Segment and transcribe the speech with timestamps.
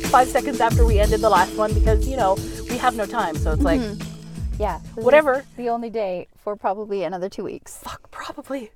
[0.00, 2.36] like five seconds after we ended the last one because, you know,
[2.68, 3.36] we have no time.
[3.36, 4.60] So it's like, mm-hmm.
[4.60, 4.78] Yeah.
[4.94, 5.44] whatever.
[5.56, 7.78] The only day for probably another two weeks.
[7.78, 8.72] Fuck, probably.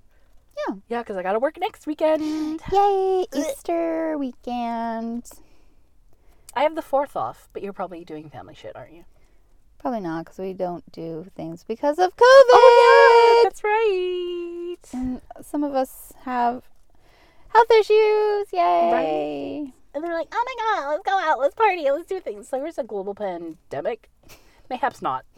[0.69, 0.77] Yeah.
[0.89, 2.61] Yeah, because I got to work next weekend.
[2.73, 3.27] Yay!
[3.35, 5.29] Easter weekend.
[6.55, 9.05] I have the fourth off, but you're probably doing family shit, aren't you?
[9.79, 12.55] Probably not because we don't do things because of oh COVID.
[12.57, 15.01] Oh, yeah, that's right.
[15.01, 16.63] And some of us have
[17.49, 18.53] health issues.
[18.53, 19.73] Yay!
[19.95, 22.49] And they're like, oh my god, let's go out, let's party, let's do things.
[22.49, 24.11] So there's a global pandemic.
[24.69, 25.25] Mayhaps not.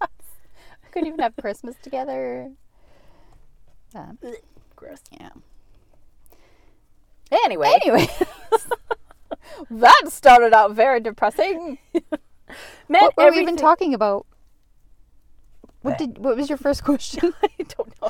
[0.00, 2.52] We couldn't even have Christmas together.
[3.96, 4.16] Um,
[4.76, 5.00] Gross.
[5.10, 5.30] yeah.
[7.32, 8.08] Anyway, Anyway,
[9.70, 11.78] that started out very depressing.
[12.86, 14.26] What were we even talking about?
[15.82, 16.18] What did?
[16.18, 17.53] What was your first question, I don't know.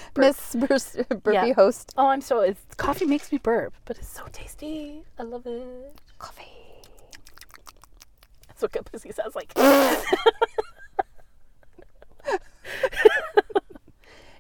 [0.16, 1.52] Miss Burs- Burpee Yeah.
[1.54, 1.92] host?
[1.96, 2.40] Oh, I'm so.
[2.40, 5.02] It's, coffee makes me burp, but it's so tasty.
[5.18, 6.00] I love it.
[6.18, 6.44] Coffee.
[8.48, 9.52] That's what good pussy sounds like.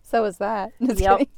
[0.02, 0.72] So was that.
[0.80, 1.28] Just Yep.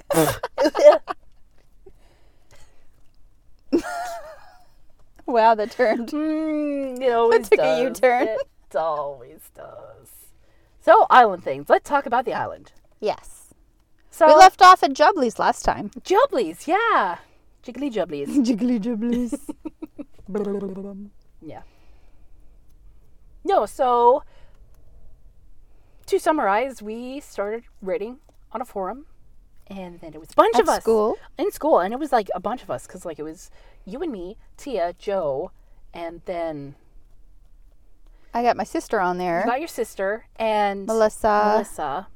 [5.26, 6.08] Wow, that turned.
[6.10, 7.80] Mm, it always took a does.
[7.82, 8.28] U-turn.
[8.28, 10.08] It always does.
[10.80, 11.68] So island things.
[11.68, 12.72] Let's talk about the island.
[13.00, 13.35] Yes.
[14.16, 15.90] So We left off at Jublies last time.
[16.00, 17.18] Jubblies, yeah,
[17.62, 18.28] jiggly jubblies.
[18.48, 19.38] Jiggly Jublies.
[21.42, 21.62] Yeah.
[23.44, 24.22] No, so
[26.06, 28.18] to summarize, we started writing
[28.52, 29.04] on a forum,
[29.66, 31.18] and then it was a bunch At of us school?
[31.36, 33.50] in school, and it was like a bunch of us because like it was
[33.84, 35.50] you and me, Tia, Joe,
[35.92, 36.74] and then
[38.32, 39.44] I got my sister on you there.
[39.44, 42.06] got your sister and Melissa, Melissa.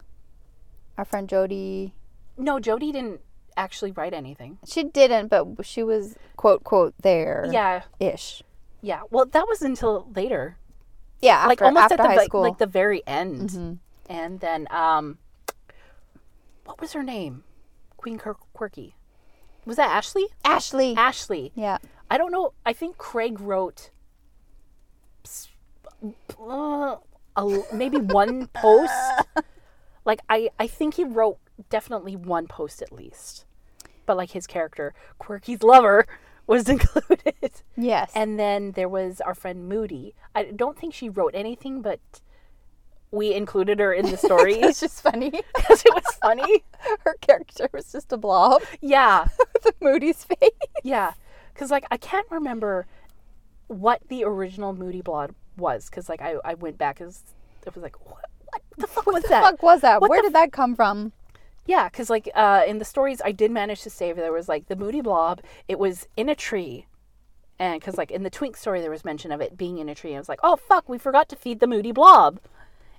[1.01, 1.95] Our friend Jody.
[2.37, 3.23] No, Jody didn't
[3.57, 4.59] actually write anything.
[4.67, 7.49] She didn't, but she was quote quote there.
[7.51, 8.43] Yeah, Ish.
[8.83, 9.01] yeah.
[9.11, 10.59] Well, that was until later.
[11.23, 12.43] Yeah, after, like almost at the like, school.
[12.43, 13.79] like the very end.
[14.11, 15.17] And then um
[16.67, 17.45] what was her name?
[17.97, 18.95] Queen Quir- Quirky.
[19.65, 20.27] Was that Ashley?
[20.45, 20.95] Ashley.
[20.97, 21.53] Ashley.
[21.55, 21.79] yeah.
[22.11, 22.53] I don't know.
[22.67, 23.91] I think Craig wrote
[26.39, 26.97] uh,
[27.37, 28.93] a, maybe one post.
[30.11, 31.39] Like I I think he wrote
[31.69, 33.45] definitely one post at least.
[34.07, 36.05] But like his character, Quirky's lover,
[36.49, 37.53] was included.
[37.77, 38.11] Yes.
[38.15, 40.15] And then there was our friend Moody.
[40.35, 42.01] I don't think she wrote anything, but
[43.13, 45.31] we included her in the story it's just funny.
[45.55, 46.65] because it was funny.
[47.05, 49.29] Her character was just a blob Yeah,
[49.63, 50.51] the Moody's face.
[50.83, 51.13] yeah.
[51.55, 52.87] Because like I can't remember
[53.69, 55.89] what the original Moody blog was.
[55.89, 57.23] Because like I, I went back as
[57.67, 59.43] it was like what, what the fuck was What the that?
[59.43, 60.01] fuck was that?
[60.01, 61.13] What Where did that come from?
[61.67, 64.67] Yeah, because like uh, in the stories I did manage to save, there was like
[64.69, 65.41] the Moody Blob.
[65.69, 66.87] It was in a tree,
[67.59, 69.95] and because like in the Twink story there was mention of it being in a
[69.95, 70.11] tree.
[70.11, 72.41] And I was like, oh fuck, we forgot to feed the Moody Blob.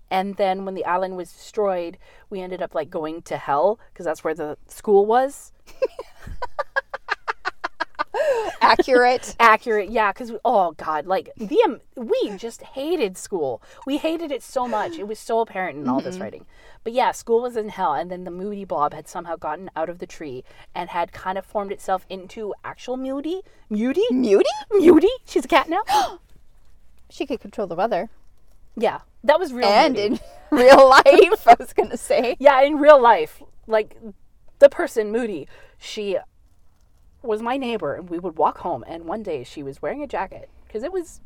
[0.09, 1.97] And then when the island was destroyed,
[2.29, 5.53] we ended up like going to hell because that's where the school was.
[8.61, 9.35] Accurate.
[9.39, 10.11] Accurate, yeah.
[10.11, 13.61] Because oh god, like the um, we just hated school.
[13.85, 14.97] We hated it so much.
[14.99, 16.45] It was so apparent in all this writing.
[16.83, 19.89] But yeah, school was in hell, and then the Moody Blob had somehow gotten out
[19.89, 23.41] of the tree and had kind of formed itself into actual Moody.
[23.69, 24.03] Moody?
[24.11, 24.41] Muty?
[24.71, 25.09] Moody?
[25.25, 25.83] She's a cat now.
[27.09, 28.09] She could control the weather.
[28.77, 29.67] yeah, that was real.
[29.67, 30.05] and Moody.
[30.15, 30.19] in
[30.51, 32.37] real life, I was gonna say.
[32.39, 33.97] yeah, in real life, like
[34.59, 35.45] the person Moody,
[35.77, 36.17] she
[37.23, 38.83] was my neighbor, and we would walk home.
[38.87, 41.21] And one day, she was wearing a jacket because it was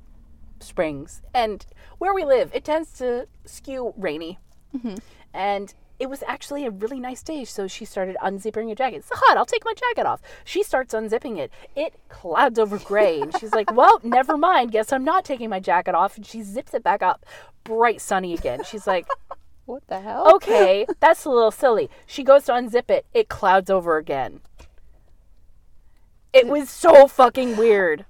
[0.59, 1.65] springs, and
[1.97, 4.39] where we live, it tends to skew rainy.
[4.75, 4.95] Mm-hmm.
[5.33, 8.97] And it was actually a really nice day, so she started unzipping her jacket.
[8.97, 9.37] It's hot.
[9.37, 10.21] I'll take my jacket off.
[10.43, 11.51] She starts unzipping it.
[11.75, 14.71] It clouds over gray, and she's like, "Well, never mind.
[14.71, 17.25] Guess I'm not taking my jacket off." And she zips it back up,
[17.63, 18.63] bright sunny again.
[18.63, 19.07] She's like.
[19.67, 20.35] What the hell?
[20.35, 21.89] Okay, that's a little silly.
[22.05, 24.41] She goes to unzip it, it clouds over again.
[26.35, 28.05] It was so fucking weird.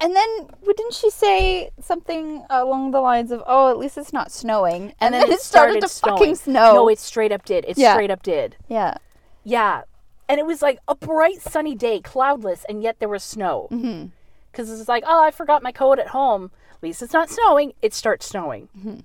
[0.00, 4.30] And then didn't she say something along the lines of, "Oh, at least it's not
[4.30, 6.74] snowing," and, then, it started, to fucking snow.
[6.74, 7.64] No, it straight up did.
[7.66, 7.94] It Yeah.
[7.94, 8.56] straight up did.
[8.68, 8.96] yeah.
[9.42, 9.82] Yeah.
[10.28, 13.68] And it was like a bright sunny day, cloudless, and yet there was snow.
[13.70, 14.06] Mm-hmm.
[14.50, 16.50] Because it's like, oh, I forgot my coat at home.
[16.72, 17.74] At least it's not snowing.
[17.82, 18.68] It starts snowing.
[18.78, 19.00] Mm-hmm.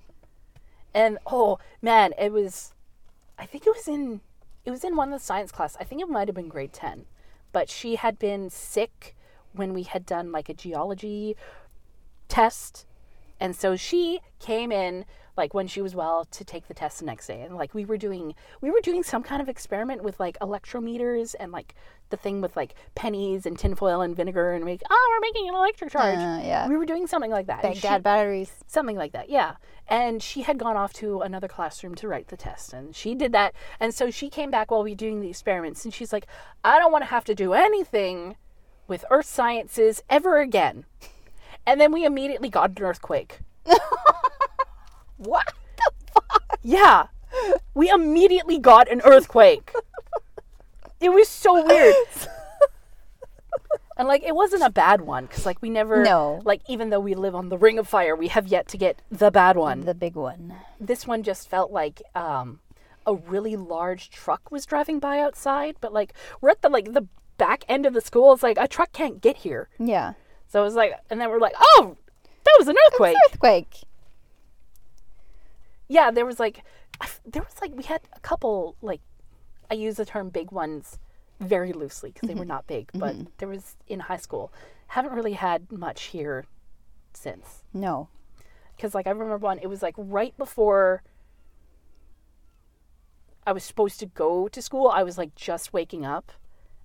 [0.94, 2.72] And oh man, it was.
[3.38, 4.20] I think it was in.
[4.64, 5.76] It was in one of the science class.
[5.80, 7.06] I think it might have been grade ten,
[7.52, 9.16] but she had been sick
[9.52, 11.36] when we had done like a geology
[12.28, 12.86] test,
[13.38, 15.04] and so she came in
[15.40, 17.40] like when she was well to take the test the next day.
[17.40, 21.34] And like we were doing we were doing some kind of experiment with like electrometers
[21.40, 21.74] and like
[22.10, 25.54] the thing with like pennies and tinfoil and vinegar and make oh we're making an
[25.54, 26.18] electric charge.
[26.18, 26.68] Uh, yeah.
[26.68, 27.64] we were doing something like that.
[27.64, 28.52] And she- Baghdad batteries.
[28.66, 29.54] something like that yeah.
[29.88, 33.32] And she had gone off to another classroom to write the test and she did
[33.32, 33.54] that.
[33.80, 36.26] And so she came back while we were doing the experiments and she's like
[36.62, 38.36] i don't want to have to do anything
[38.86, 40.84] with earth sciences ever again.
[41.66, 43.40] And then we immediately got an earthquake
[45.20, 45.46] What?
[45.76, 46.58] The fuck?
[46.62, 47.06] Yeah
[47.74, 49.72] we immediately got an earthquake
[51.00, 51.94] it was so weird
[53.96, 56.40] and like it wasn't a bad one because like we never No.
[56.44, 59.00] like even though we live on the ring of fire we have yet to get
[59.10, 60.54] the bad one The big one.
[60.80, 62.60] this one just felt like um,
[63.06, 67.06] a really large truck was driving by outside, but like we're at the like the
[67.38, 68.32] back end of the school.
[68.32, 70.14] It's like a truck can't get here, Yeah.
[70.48, 71.96] so it was like, and then we're like, oh,
[72.44, 73.16] that was an earthquake.
[73.30, 73.76] Earthquake.
[75.90, 76.62] Yeah, there was like,
[77.26, 79.00] there was like we had a couple like,
[79.70, 80.98] I use the term big ones
[81.40, 82.48] very loosely because they were mm-hmm.
[82.48, 83.00] not big, mm-hmm.
[83.00, 84.52] but there was in high school.
[84.88, 86.46] Haven't really had much here
[87.12, 87.64] since.
[87.74, 88.08] No.
[88.76, 89.58] because like I remember one.
[89.58, 91.02] It was like right before
[93.46, 94.88] I was supposed to go to school.
[94.88, 96.32] I was like just waking up,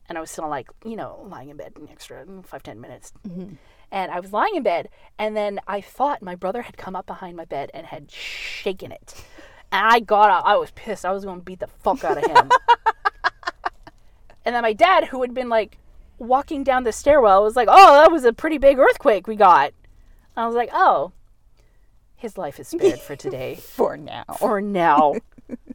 [0.09, 2.81] and I was still like you know lying in bed an extra mm, five ten
[2.81, 3.55] minutes, mm-hmm.
[3.91, 7.05] And I was lying in bed, and then I thought my brother had come up
[7.05, 9.23] behind my bed and had shaken it,
[9.71, 10.43] and I got up.
[10.45, 11.05] I was pissed.
[11.05, 12.49] I was going to beat the fuck out of him.
[14.45, 15.77] and then my dad, who had been like
[16.17, 19.73] walking down the stairwell, was like, "Oh, that was a pretty big earthquake we got."
[20.38, 21.11] I was like, "Oh."
[22.17, 24.23] His life is spared for today For now.
[24.41, 25.15] or now.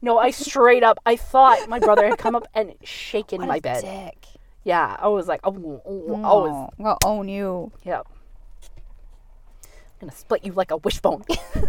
[0.02, 3.82] no, I straight up, I thought my brother had come up and shaken my bed.
[3.82, 4.26] Dick.
[4.64, 7.72] Yeah, I was like, oh, oh, oh, oh I was, Oh, I'm gonna own you.
[7.84, 8.06] Yep.
[9.64, 9.70] I'm
[10.00, 11.24] gonna split you like a wishbone.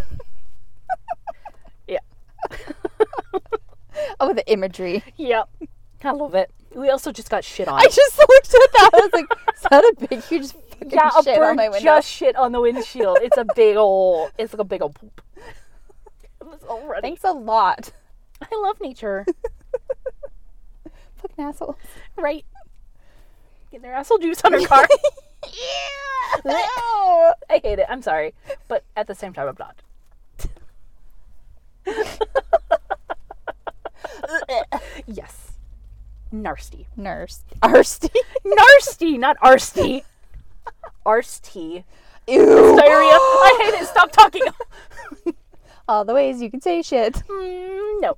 [1.88, 2.00] yeah,
[4.20, 5.04] Oh, the imagery.
[5.18, 5.50] Yep.
[6.04, 6.52] I love it.
[6.76, 7.80] We also just got shit on.
[7.80, 8.90] I just looked at that.
[8.94, 11.84] I was like, is that a big, huge fucking yeah, a shit on my window?
[11.84, 13.20] just shit on the windshield.
[13.22, 15.22] It's a big old, it's like a big old poop.
[16.40, 17.02] It was already.
[17.02, 17.92] Thanks a lot.
[18.42, 19.26] I love nature,
[21.18, 21.78] Fucking asshole.
[22.16, 22.44] right?
[23.72, 24.86] Get their asshole juice on her car.
[25.46, 26.42] yeah.
[26.46, 27.34] No.
[27.50, 27.86] I hate it.
[27.90, 28.34] I'm sorry,
[28.68, 29.82] but at the same time, I'm not.
[35.08, 35.54] yes,
[36.34, 37.44] narsty, Nurse.
[37.64, 38.10] Arsty.
[38.46, 40.04] narsty, not arsty.
[41.06, 41.84] Arsty.
[42.28, 42.46] Ew.
[42.46, 43.14] Diarrhea.
[43.14, 43.88] I hate it.
[43.88, 44.44] Stop talking.
[45.88, 47.14] All the ways you can say shit.
[47.28, 48.18] Mm, no.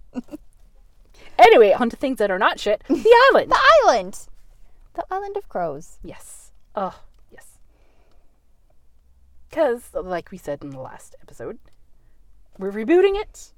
[1.39, 2.83] Anyway, on to things that are not shit.
[2.87, 3.51] The island.
[3.51, 4.27] The island.
[4.93, 5.97] The island of crows.
[6.03, 6.51] Yes.
[6.75, 6.99] Oh,
[7.31, 7.57] yes.
[9.49, 11.59] Because, like we said in the last episode,
[12.59, 13.53] we're rebooting it,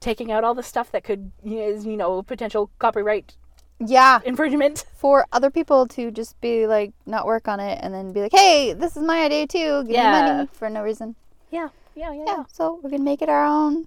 [0.00, 3.36] taking out all the stuff that could, is, you know, potential copyright
[3.78, 4.20] Yeah.
[4.24, 4.84] infringement.
[4.96, 8.32] For other people to just be like, not work on it and then be like,
[8.32, 9.82] hey, this is my idea too.
[9.84, 10.20] Give Yeah.
[10.22, 11.14] me money for no reason.
[11.50, 12.24] Yeah, yeah, yeah.
[12.26, 12.44] Yeah.
[12.52, 13.86] So we're to make it our own,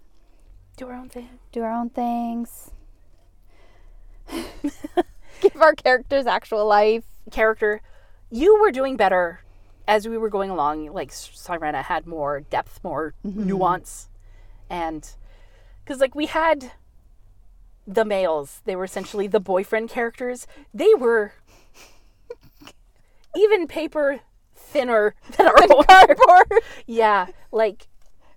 [0.78, 1.30] Do our own thing.
[1.52, 2.72] do our own things.
[5.44, 7.04] Give our characters actual life.
[7.32, 7.82] Character,
[8.32, 9.42] you were doing better
[9.88, 10.88] as we were going along.
[10.88, 13.48] Like, Sirena had more depth, more mm-hmm.
[13.48, 14.10] nuance.
[14.70, 15.08] And,
[15.84, 16.72] because, like, we had
[17.86, 20.48] the males, they were essentially the boyfriend characters.
[20.74, 21.34] They were
[23.36, 24.22] even paper
[24.56, 25.54] thinner than our.
[25.56, 26.62] Cardboard.
[26.88, 27.88] Yeah, like,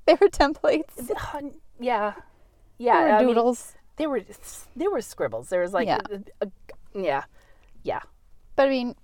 [0.06, 1.10] they were templates.
[1.80, 2.14] yeah.
[2.78, 3.72] yeah, They were I mean, doodles.
[3.96, 4.22] there were
[4.76, 5.48] there were scribbles.
[5.48, 6.00] There was like, Yeah.
[6.10, 6.50] a, a-
[6.96, 7.24] yeah,
[7.82, 8.00] yeah,
[8.56, 8.94] but I mean,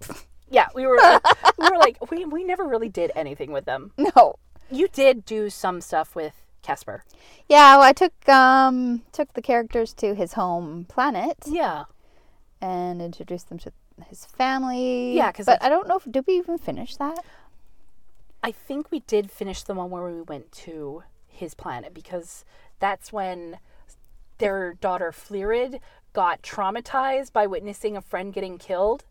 [0.50, 0.66] yeah.
[0.74, 1.22] We were like,
[1.58, 3.92] we were like we we never really did anything with them.
[3.96, 4.36] no.
[4.70, 7.04] You did do some stuff with Casper.
[7.48, 11.84] Yeah, well, I took um took the characters to his home planet Yeah,
[12.60, 13.72] and introduced them to
[14.08, 15.14] his family.
[15.14, 17.24] Yeah, 'cause but I don't know if did we even finish that.
[18.42, 22.44] I think we did finish the one where we went to his planet because
[22.80, 23.58] that's when
[24.38, 25.80] their daughter Fleerid
[26.16, 29.04] got traumatized by witnessing a friend getting killed.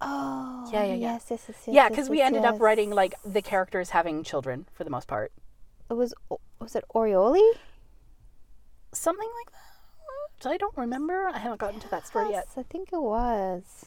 [0.00, 1.12] Oh, Yeah, yeah, yeah.
[1.14, 1.66] Yes, yes, yes, yes.
[1.66, 4.90] yeah, yes, because we yes, ended up writing like the characters having children for the
[4.90, 5.32] most part.
[5.90, 6.14] it was
[6.60, 7.48] was it Orioli?
[8.92, 10.50] Something like that.
[10.54, 11.28] I don't remember.
[11.34, 12.46] I haven't gotten to that story yet.
[12.56, 13.86] I think it was.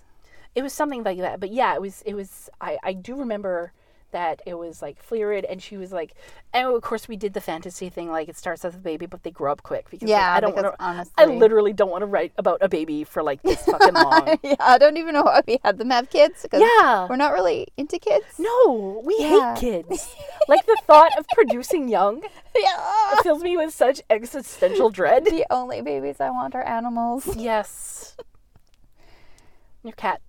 [0.53, 1.39] It was something like that.
[1.39, 2.01] But yeah, it was.
[2.05, 2.49] It was.
[2.59, 3.71] I I do remember
[4.15, 6.13] that it was like Fleerid, and she was like,
[6.53, 9.24] and of course we did the fantasy thing, like it starts as a baby, but
[9.24, 10.74] they grow up quick because like, Yeah, I don't want to.
[10.84, 14.39] honestly, I literally don't want to write about a baby for like this fucking long.
[14.43, 16.45] yeah, I don't even know why we had them have kids.
[16.53, 17.07] yeah.
[17.10, 18.25] we're not really into kids.
[18.39, 19.53] No, we Yeah.
[19.55, 20.15] hate kids.
[20.48, 22.24] like the thought of producing young
[22.57, 23.15] Yeah.
[23.22, 25.25] fills me with such existential dread.
[25.25, 27.36] The only babies I want are animals.
[27.36, 28.15] Yes.
[29.84, 30.19] Your cat,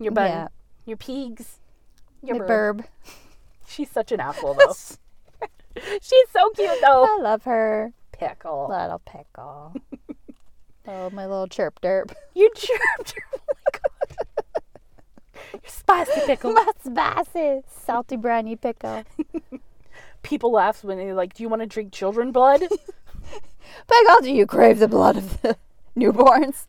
[0.00, 0.48] your bun, Yeah.
[0.84, 1.59] your pigs,
[2.22, 2.78] your bird.
[2.78, 2.84] burb.
[3.66, 4.74] She's such an asshole though.
[6.02, 7.04] She's so cute though.
[7.04, 7.92] I love her.
[8.12, 8.68] Pickle.
[8.68, 9.74] Little pickle.
[10.88, 12.12] oh, my little chirp derp.
[12.34, 13.14] You chirped.
[13.34, 14.62] Oh my god.
[15.52, 16.52] You're spicy pickle.
[16.52, 19.04] My spicy, salty briny pickle.
[20.22, 24.46] People laugh when they're like, "Do you want to drink children blood?" Pickle, do you
[24.46, 25.56] crave the blood of the
[25.96, 26.66] newborns?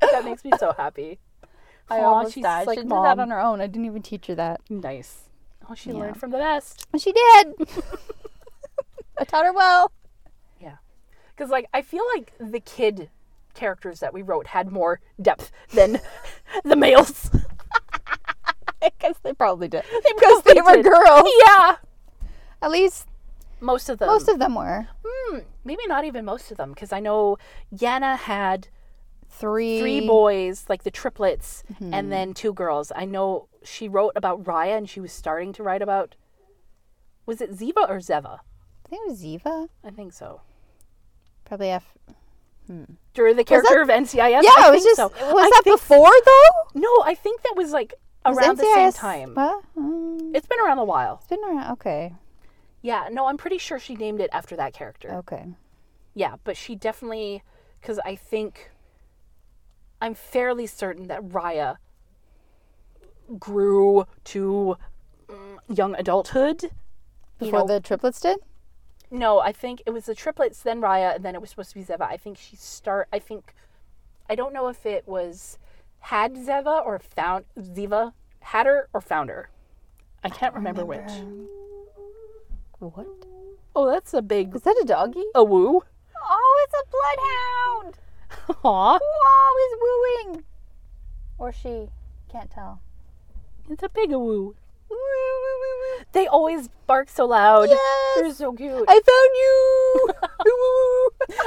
[0.00, 1.18] that makes me so happy.
[1.90, 2.66] I Aw, almost she's died.
[2.66, 3.04] like she did mom.
[3.04, 3.60] that on her own.
[3.60, 4.60] I didn't even teach her that.
[4.70, 5.24] Nice.
[5.68, 5.96] Oh, she Yeah.
[5.96, 6.86] learned from the best.
[6.98, 7.54] She did.
[9.18, 9.92] I taught her well.
[10.60, 10.76] Yeah,
[11.36, 13.10] because, like, I feel like the kid
[13.54, 16.00] characters that we wrote had more depth than
[16.64, 17.30] the males.
[18.82, 19.82] Because they probably did.
[20.14, 21.26] Because they were girls.
[21.46, 21.76] Yeah.
[22.60, 23.06] At least
[23.60, 24.08] Most of them.
[24.08, 24.88] most of them were.
[25.02, 27.38] Hmm, maybe not even most of them, because I know
[27.74, 28.68] Yana had
[29.38, 29.80] Three.
[29.80, 31.92] three boys, like the triplets, Mm-hmm.
[31.94, 32.92] and then two girls.
[32.94, 36.14] I know she wrote about Raya, and she was starting to write about.
[37.26, 38.40] Was it Ziva or Zeva?
[38.84, 39.68] I think it was Ziva.
[39.82, 40.42] I think so.
[41.44, 41.94] Probably F.
[42.66, 42.84] Hmm.
[43.14, 44.42] During the character of NCIS?
[44.42, 45.14] Yeah, I it was think just.
[45.18, 45.32] so.
[45.34, 46.80] Was I that before though?
[46.80, 49.34] No, I think that was like Was around the same time.
[49.34, 49.62] What?
[49.76, 51.16] Mm, It's been around a while.
[51.20, 51.72] it's been around.
[51.72, 52.14] Okay.
[52.82, 55.12] Yeah, no, I'm pretty sure she named it after that character.
[55.14, 55.46] Okay.
[56.14, 57.42] Yeah, but she definitely,
[57.80, 58.70] because I think,
[60.00, 61.76] I'm fairly certain that Raya
[63.38, 64.76] grew to
[65.28, 66.62] mm, young adulthood.
[66.64, 66.70] You
[67.46, 68.38] Before know, the triplets did.
[69.10, 71.74] no, I think it was the triplets, then Raya, and then it was supposed to
[71.76, 72.02] be Zeva.
[72.02, 73.08] I think she start.
[73.12, 73.54] I think,
[74.28, 75.58] I don't know if it was
[76.00, 79.48] had Zeva or found Ziva, had her or found her.
[80.22, 81.10] I can't remember, which.
[82.78, 83.06] What?
[83.74, 85.24] Oh, that's a big Is that a doggy?
[85.34, 85.82] a woo.
[86.22, 87.98] Oh, it's a bloodhound.
[88.64, 90.44] Aw, Wow, he's wooing.
[91.38, 91.88] Or she.
[92.30, 92.80] Can't tell.
[93.70, 94.56] it's a big a woo.
[96.12, 97.68] They always bark so loud.
[98.16, 98.84] They're so cute.
[98.88, 100.10] I found you.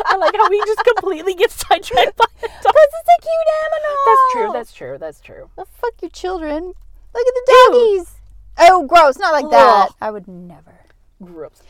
[0.06, 2.58] I like how we just completely get sidetracked by the dog.
[2.64, 3.98] Because it's a cute animal.
[4.06, 4.52] That's true.
[4.54, 4.98] That's true.
[4.98, 5.50] That's true.
[5.58, 6.66] Oh, fuck your children.
[7.14, 8.16] Look at the doggies.
[8.60, 9.18] Oh, gross.
[9.18, 9.90] Not like that.
[10.02, 10.80] I would never.
[11.24, 11.62] Gross.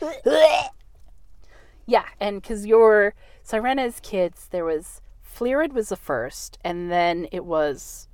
[1.86, 5.00] Yeah, and because your Sirena's kids, there was
[5.38, 8.08] Fleerid was the first, and then it was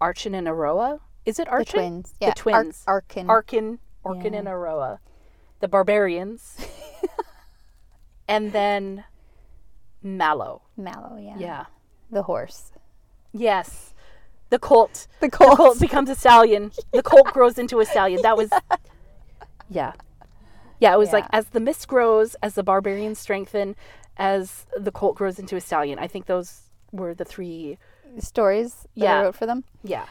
[0.00, 1.00] Archon and Aroa.
[1.24, 2.14] Is it The twins.
[2.20, 2.30] Yeah.
[2.30, 2.82] The twins.
[2.86, 3.30] Ar- Arkin.
[3.30, 4.38] Arkin, Orkin, Yeah.
[4.40, 4.98] and Aroa,
[5.60, 6.56] the barbarians,
[8.28, 9.04] and then
[10.02, 10.62] Mallow.
[10.76, 11.36] Mallow, yeah.
[11.38, 11.64] Yeah.
[12.10, 12.72] The horse.
[13.32, 13.94] Yes.
[14.50, 15.06] The colt.
[15.20, 16.72] The The colt becomes a stallion.
[16.92, 18.20] The colt grows into a stallion.
[18.22, 18.50] That was.
[19.70, 19.92] Yeah.
[20.80, 23.76] Yeah, it was like as the mist grows, as the barbarians strengthen,
[24.16, 25.98] as the colt grows into a stallion.
[25.98, 27.78] I think those were the three.
[28.18, 29.20] Stories that Yeah.
[29.20, 29.64] I wrote for them.
[29.82, 30.04] Yeah.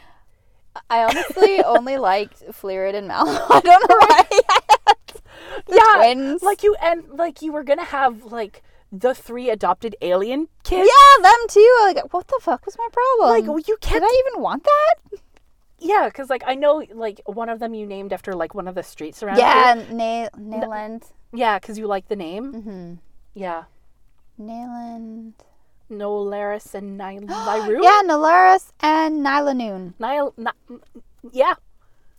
[0.90, 3.28] I honestly only liked Fleerid and Mal.
[3.50, 4.24] I don't know why.
[5.68, 5.96] yeah.
[5.98, 6.42] twins.
[6.42, 10.90] Like you and like you were gonna have like the three adopted alien kids.
[10.90, 11.78] yeah, them too.
[11.84, 13.30] Like, what the fuck was my problem?
[13.40, 14.04] Like well, you Did can't.
[14.04, 15.20] I even want that?
[15.80, 18.76] Yeah, because like I know like one of them you named after like one of
[18.76, 19.94] the streets around Yeah, here.
[19.94, 21.04] Na- Nayland.
[21.34, 22.54] Yeah, because you like the name.
[22.54, 22.94] Mm-hmm.
[23.36, 23.64] Yeah.
[24.48, 25.34] Nayland.
[25.90, 27.84] Nolaris and Ny- Nyru.
[27.84, 29.94] Yeah, Nolaris and Nylanoon.
[30.00, 30.34] Nile.
[30.38, 30.78] Ni-
[31.32, 31.56] yeah.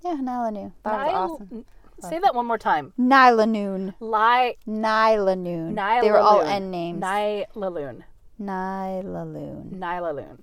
[0.04, 0.72] Yeah, Nylanoon.
[0.84, 1.64] That was awesome.
[2.00, 2.92] Say that one more time.
[2.98, 3.94] Nylanoon.
[4.00, 4.56] Lie.
[4.68, 6.00] Nylanoon.
[6.02, 6.50] They were all Nylaloon.
[6.50, 7.02] N names.
[7.02, 8.02] Nylaloon.
[8.40, 9.78] Nylaloon.
[9.78, 10.38] Nylaloon.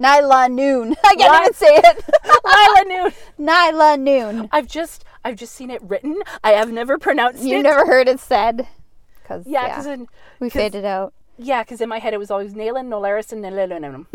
[0.00, 0.94] Nylanoon.
[1.04, 2.04] I can't even say it.
[2.44, 3.14] Nylaloon.
[3.38, 4.48] Nylanoon.
[4.50, 6.22] I've just I've just seen it written.
[6.42, 7.48] I have never pronounced it.
[7.48, 7.62] You it.
[7.62, 8.66] never heard it said.
[9.24, 10.06] Cause Yeah, because in
[10.38, 11.12] we 'cause- faded out.
[11.38, 14.06] yeah, because in my head it was always Naylan, Nolaris, and Nylaloon.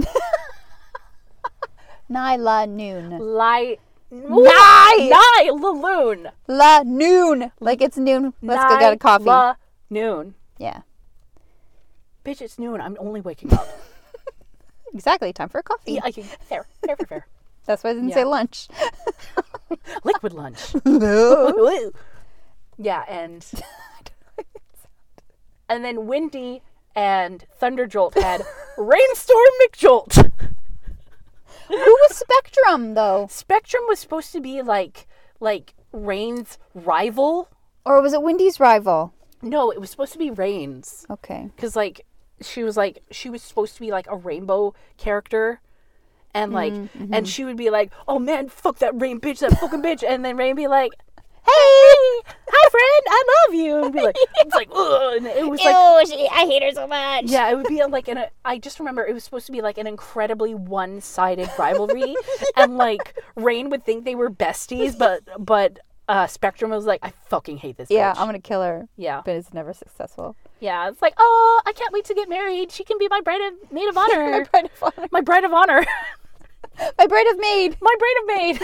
[2.09, 3.19] Nylanoon.
[3.19, 3.77] Lie.
[4.11, 5.51] Ny- Nylaloon.
[5.61, 6.29] La Loon!
[6.47, 7.51] La noon.
[7.59, 8.33] Like it's noon.
[8.41, 9.25] Let's go get a coffee.
[9.25, 9.55] La
[9.89, 10.33] noon.
[10.57, 10.81] yeah.
[12.25, 12.81] Bitch, it's noon.
[12.81, 13.67] I'm only waking up.
[14.91, 15.31] Exactly.
[15.31, 15.93] Time for a coffee.
[15.93, 17.27] yeah, I can, fair, fair, fair, fair.
[17.67, 18.15] That's why I didn't Yeah.
[18.15, 18.67] say lunch.
[20.03, 20.73] Liquid lunch.
[20.83, 21.91] No.
[22.79, 23.45] yeah, and
[25.69, 26.61] and then Windy
[26.95, 28.41] and Thunderjolt had
[28.77, 30.31] Rainstorm McJolt.
[31.67, 33.27] Who was Spectrum though?
[33.29, 35.07] Spectrum was supposed to be like
[35.39, 37.49] like Rain's rival.
[37.85, 39.13] Or was it Wendy's rival?
[39.41, 41.49] No, it was supposed to be Rain's Okay.
[41.55, 42.05] because like
[42.41, 45.61] she was like she was supposed to be like a rainbow character.
[46.31, 47.23] And like, mm-hmm, and mm-hmm.
[47.23, 50.37] she would be like, "Oh man, fuck that rain bitch, that fucking bitch," and then
[50.37, 50.91] Rain be like,
[51.49, 55.59] "Hey, hi friend, I love you," and be like, "It's like, ugh," and it was
[55.63, 57.25] like, Ew, she, I hate her so much.
[57.25, 58.25] Yeah, it would be like an.
[58.45, 62.15] I just remember it was supposed to be like an incredibly one-sided rivalry,
[62.55, 67.11] and like Rain would think they were besties, but but uh, Spectrum was like, I
[67.29, 67.89] fucking hate this.
[67.91, 68.17] Yeah, bitch.
[68.19, 68.87] I'm gonna kill her.
[68.97, 70.35] yeah, But it's never successful.
[70.59, 70.89] yeah.
[70.89, 72.71] It's like, oh, I can't wait to get married.
[72.71, 74.31] She can be my bride of maid of honor.
[74.31, 75.07] my bride of honor.
[75.11, 75.85] my bride of honor.
[76.97, 77.77] My bride of maid.
[77.81, 78.61] my bride of maid.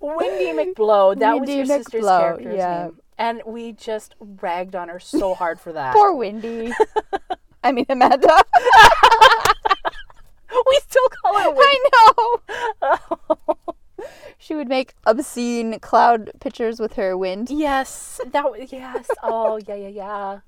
[0.00, 1.18] Wendy McBlow.
[1.18, 2.84] That Wendy was your sister's McBlow, character's yeah.
[2.84, 5.94] name, and we just ragged on her so hard for that.
[5.94, 6.72] Poor Wendy.
[7.64, 8.18] I mean Amanda.
[10.50, 11.62] we still call her Wendy.
[11.62, 11.78] I
[12.82, 13.56] know.
[14.38, 17.50] she would make obscene cloud pictures with her wind.
[17.50, 19.08] Yes, that was yes.
[19.22, 20.40] Oh yeah, yeah, yeah.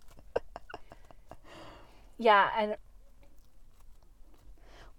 [2.18, 2.76] Yeah, and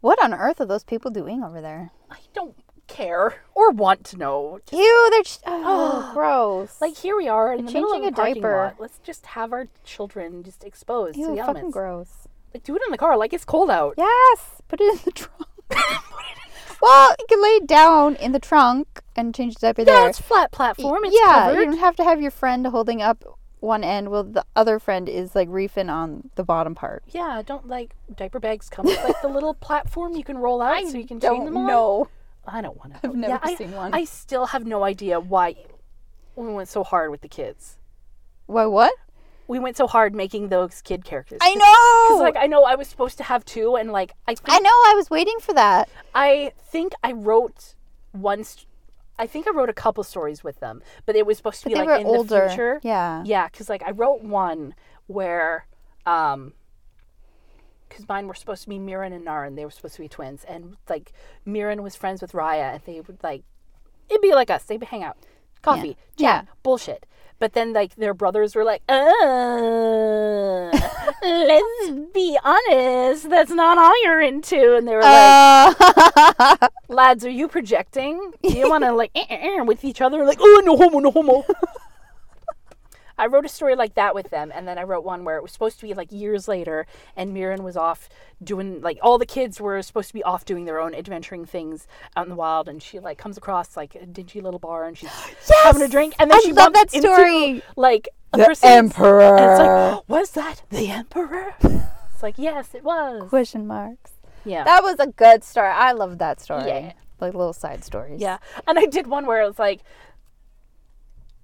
[0.01, 1.91] What on earth are those people doing over there?
[2.11, 2.55] I don't
[2.87, 4.59] care or want to know.
[4.65, 6.79] Just, Ew, they're just, oh, gross.
[6.81, 8.57] like here we are in They're the middle of changing a a parking diaper.
[8.57, 8.75] lot.
[8.79, 11.73] Let's just have our children just exposed to Ew, the fucking elements.
[11.73, 12.09] gross.
[12.53, 13.95] Like do it in the car, like it's cold out.
[13.97, 15.49] Yes, put it in the trunk.
[16.81, 20.09] well, you can lay it down in the trunk and change the diaper Yeah, there.
[20.09, 21.03] it's flat platform.
[21.05, 21.59] It's yeah, covered.
[21.59, 23.23] you don't have to have your friend holding up
[23.61, 27.03] one end while the other friend is like reefing on the bottom part.
[27.09, 30.85] Yeah, don't like diaper bags come with like the little platform you can roll out
[30.87, 31.67] so you can chain Don't them on.
[31.67, 32.07] know.
[32.47, 32.99] I don't want to.
[33.07, 33.93] I've never yeah, I- seen one.
[33.93, 35.55] I still have no idea why
[36.35, 37.77] we went so hard with the kids.
[38.45, 38.65] Why?
[38.65, 38.93] What?
[39.47, 41.39] We went so hard making those kid characters.
[41.41, 42.15] I know.
[42.15, 44.69] 'cause, like I know I was supposed to have two, and like I I know.
[44.69, 45.87] I was waiting for that.
[46.13, 47.75] I think I wrote
[48.11, 48.43] one.
[48.43, 48.67] St-
[49.17, 51.73] I think I wrote a couple stories with them, but it was supposed to But
[51.79, 52.41] be like in older.
[52.41, 52.79] the future.
[52.83, 53.23] Yeah.
[53.25, 54.73] Yeah, because like I wrote one
[55.07, 55.67] where,
[56.05, 56.53] um,
[57.89, 59.55] because mine were supposed to be Miran and Naran.
[59.55, 61.11] They were supposed to be twins, and like
[61.45, 63.43] Miran was friends with Raya, and they would like,
[64.09, 64.63] it'd be like us.
[64.63, 65.17] They'd hang out,
[65.61, 66.41] coffee, Yeah.
[66.41, 67.05] chat, bullshit.
[67.37, 70.71] But then like their brothers were like, uh,
[71.21, 77.29] let's be honest, that's not all you're into, and they were like Uh, lads, are
[77.29, 78.31] you projecting?
[78.41, 80.23] Do you want to like eh, eh, eh, with each other?
[80.25, 81.43] Like, oh no homo, no homo.
[83.17, 85.41] I wrote a story like that with them, and then I wrote one where it
[85.43, 88.09] was supposed to be like years later, and Mirren was off
[88.43, 91.87] doing like all the kids were supposed to be off doing their own adventuring things
[92.15, 94.97] out in the wild, and she like comes across like a dingy little bar, and
[94.97, 95.09] she's
[95.63, 97.61] having a drink, and then I she love bumps that into, story.
[97.75, 99.21] like a The person, Emperor.
[99.37, 101.55] and it's like, was that the emperor?
[101.61, 103.29] it's like, yes, it was.
[103.29, 104.11] Question marks.
[104.43, 104.63] Yeah.
[104.63, 105.69] That was a good story.
[105.69, 106.67] I love that story.
[106.67, 106.93] Yeah.
[107.21, 108.19] Like little side stories.
[108.19, 109.79] Yeah, and I did one where it was like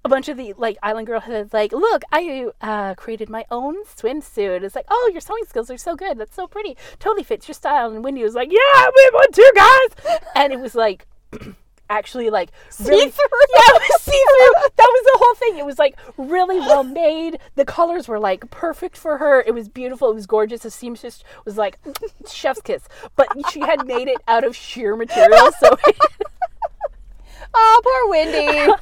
[0.04, 3.84] a bunch of the like island girl had like, look, I uh, created my own
[3.84, 4.62] swimsuit.
[4.62, 6.18] It's like, oh, your sewing skills are so good.
[6.18, 6.76] That's so pretty.
[6.98, 7.90] Totally fits your style.
[7.90, 10.20] And Wendy was like, yeah, we want one too, guys.
[10.34, 11.06] And it was like.
[11.90, 13.38] Actually, like really, See-through.
[13.54, 14.62] yeah, it was see through.
[14.76, 15.58] That was the whole thing.
[15.58, 17.38] It was like really well made.
[17.56, 19.42] The colors were like perfect for her.
[19.42, 20.10] It was beautiful.
[20.10, 20.62] It was gorgeous.
[20.62, 21.78] The seamstress was like
[22.30, 25.76] chef's kiss, but she had made it out of sheer material, so
[27.54, 28.72] Oh, poor Wendy.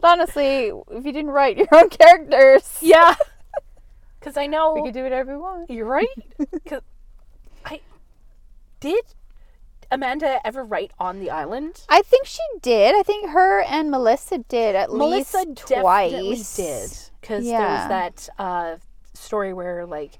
[0.00, 3.14] But honestly, if you didn't write your own characters, Yeah.
[4.18, 5.70] Because I know we could do whatever we want.
[5.70, 6.06] you're right.
[6.52, 6.82] Because
[7.64, 7.80] I
[8.80, 9.02] did
[9.90, 11.84] Amanda ever write on the island?
[11.88, 12.94] I think she did.
[12.94, 15.80] I think her and Melissa did at Melissa least definitely
[16.36, 16.56] twice.
[16.56, 16.90] did.
[17.20, 17.78] Because there Yeah.
[17.80, 18.76] was that uh,
[19.14, 20.18] story where like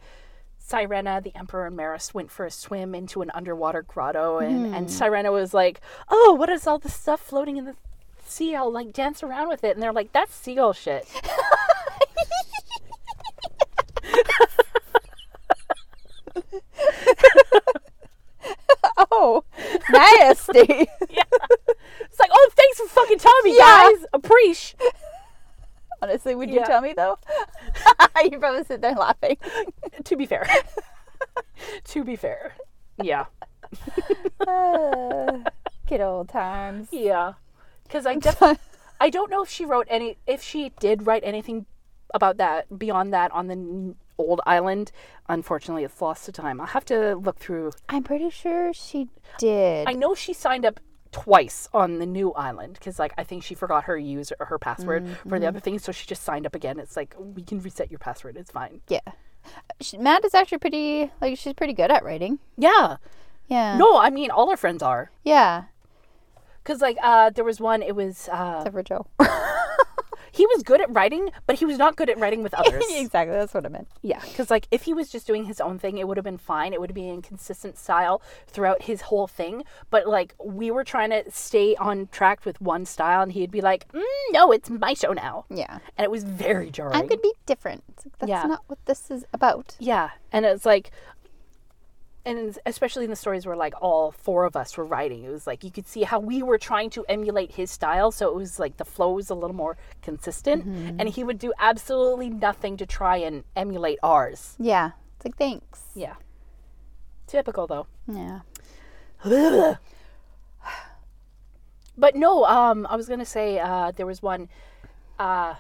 [0.66, 4.86] Sirena, the Emperor and Maris went for a swim into an underwater grotto, and, and
[4.86, 7.74] Sirena was like, "Oh, what is all this stuff floating in the
[8.30, 8.54] sea?
[8.54, 11.06] I'll like dance around with it." And they're like, "That's seal shit."
[19.12, 19.44] Oh,
[19.90, 20.88] nasty.
[22.12, 23.88] It's like, "Oh, thanks for fucking telling me, Yeah.
[23.92, 24.04] guys.
[24.12, 24.80] Appreciate."
[26.02, 26.64] Honestly, would you Yeah.
[26.64, 27.18] tell me though?
[28.24, 29.36] you probably sit there laughing.
[30.04, 30.46] to be fair.
[31.84, 32.54] to be fair.
[33.00, 33.26] Yeah.
[34.46, 35.38] Uh,
[35.86, 36.88] good old times.
[36.90, 37.34] Yeah.
[37.90, 38.58] Cuz I def-
[39.00, 41.66] I don't know if she wrote any if she did write anything
[42.12, 44.92] about that beyond that on the n- old island.
[45.28, 46.60] Unfortunately, it's lost to time.
[46.60, 47.72] I'll have to look through.
[47.88, 49.88] I'm pretty sure she did.
[49.88, 50.80] I know she signed up
[51.12, 55.04] twice on the new island because like I think she forgot her user her password
[55.08, 55.44] for the mm-hmm.
[55.46, 56.78] other thing, so she just signed up again.
[56.78, 58.36] It's like we can reset your password.
[58.36, 58.80] It's fine.
[58.88, 59.00] yeah.
[59.80, 62.38] She, Matt is actually pretty like she's pretty good at writing.
[62.58, 62.96] Yeah.
[63.48, 63.78] Yeah.
[63.78, 65.10] No, I mean all our friends are.
[65.24, 65.64] Yeah.
[66.64, 67.82] Cause like uh, there was one.
[67.82, 69.06] It was uh, Except for Joe.
[70.32, 72.84] he was good at writing, but he was not good at writing with others.
[72.90, 73.34] exactly.
[73.36, 73.88] That's what I meant.
[74.02, 76.38] Yeah, because like if he was just doing his own thing, it would have been
[76.38, 76.72] fine.
[76.72, 79.64] It would be in consistent style throughout his whole thing.
[79.90, 83.60] But like we were trying to stay on track with one style, and he'd be
[83.60, 85.78] like, mm, "No, it's my show now," Yeah.
[85.96, 86.94] and it was very jarring.
[86.94, 87.82] I'm gonna be different.
[88.04, 88.42] Like, That's Yeah.
[88.44, 89.76] not what this is about.
[89.80, 90.90] Yeah, and it's like,
[92.24, 95.46] and especially in the stories where like all four of us were writing, it was
[95.46, 98.58] like you could see how we were trying to emulate his style, so it was
[98.58, 100.64] like the flow was a little more consistent,
[100.98, 104.56] and he would do absolutely nothing to try and emulate ours.
[104.58, 104.90] Yeah.
[105.16, 105.82] It's like thanks.
[105.94, 106.14] Yeah,
[107.26, 107.86] typical though.
[108.06, 108.40] Yeah.
[111.98, 114.48] But no, um, I was gonna say uh, there was one.
[115.18, 115.56] Uh,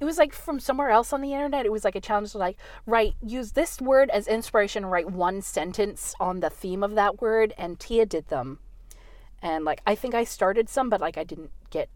[0.00, 1.66] it was like from somewhere else on the internet.
[1.66, 4.86] It was like a challenge to like write use this word as inspiration.
[4.86, 8.58] Write one sentence on the theme of that word, and Tia did them.
[9.42, 11.88] And like I think I started some, but like I didn't get,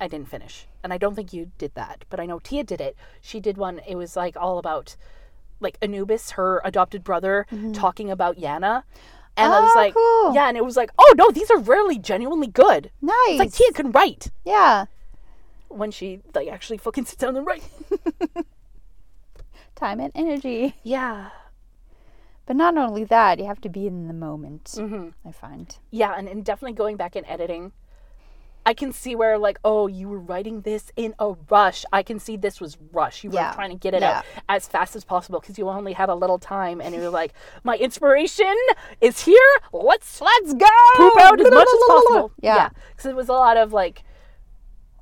[0.00, 0.66] I didn't finish.
[0.82, 2.96] And I don't think you did that, but I know Tia did it.
[3.20, 3.80] She did one.
[3.86, 4.96] It was like all about
[5.60, 7.72] like Anubis, her adopted brother, mm-hmm.
[7.72, 8.82] talking about Yana.
[9.36, 10.34] And I was Oh, like, cool.
[10.34, 12.90] yeah, and it was like, oh no, these are really genuinely good.
[13.00, 13.14] Nice.
[13.28, 14.84] It's like Tia can write yeah.
[15.76, 17.68] When she like actually fucking sits down and writes.
[19.74, 20.76] Time and energy.
[20.84, 21.30] Yeah,
[22.46, 24.64] But not only that, you have to be in the moment.
[24.76, 25.08] Mm-hmm.
[25.28, 25.76] I find.
[25.90, 27.72] yeah, and, and definitely going back and editing.
[28.66, 31.84] I can see where like, oh, you were writing this in a rush.
[31.92, 33.22] I can see this was rush.
[33.24, 33.52] You were Yeah.
[33.52, 34.18] trying to get it Yeah.
[34.18, 37.10] out as fast as possible because you only had a little time, and you were
[37.10, 37.34] like,
[37.64, 38.54] my inspiration
[39.02, 39.38] is here.
[39.72, 40.66] Let's Let's go.
[40.96, 42.32] poop out as much as possible.
[42.40, 42.68] Yeah.
[42.96, 44.02] because it was a lot of like,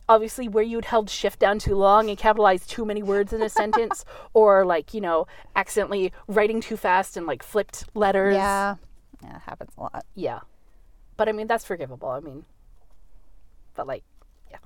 [0.08, 3.48] obviously where you'd held shift down too long and capitalized too many words in a
[3.48, 8.34] sentence, or like you know accidentally writing too fast and like flipped letters.
[8.34, 8.76] Yeah.
[9.22, 10.04] Yeah, it happens a lot.
[10.14, 10.40] yeah.
[11.16, 12.08] But I mean that's forgivable.
[12.08, 12.44] I mean,
[13.74, 14.02] but like,
[14.50, 14.58] yeah,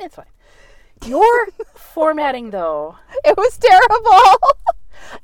[0.00, 0.24] it's fine.
[1.06, 2.96] Your formatting though.
[3.24, 4.54] It was terrible.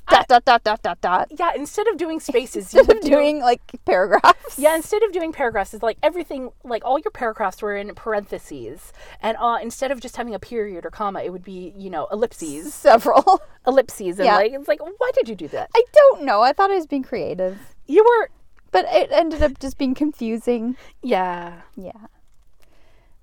[0.09, 1.27] dot dot dot dot dot dot.
[1.37, 4.57] Yeah, instead of doing spaces, Instead of do doing like paragraphs.
[4.57, 8.93] Yeah, instead of doing paragraphs, it's like everything, like all your paragraphs were in parentheses,
[9.21, 12.07] and uh, instead of just having a period or comma, it would be you know
[12.11, 13.41] ellipses, Several.
[13.67, 14.35] ellipses, and Yeah.
[14.37, 15.69] like it's like why did you do that?
[15.75, 16.41] I don't know.
[16.41, 18.29] I thought I was being creative, You were,
[18.71, 20.75] but it ended up just being confusing.
[21.03, 21.91] yeah, Yeah.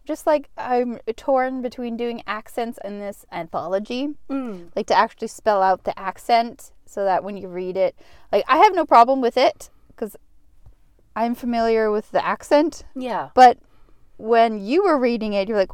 [0.09, 5.63] Just like I'm torn between doing accents in this anthology, mm, like to actually spell
[5.63, 7.95] out the accent so that when you read it,
[8.33, 10.17] like I have no problem with it because
[11.15, 13.59] I'm familiar with the accent, yeah, but
[14.17, 15.73] when you were reading it, you're like,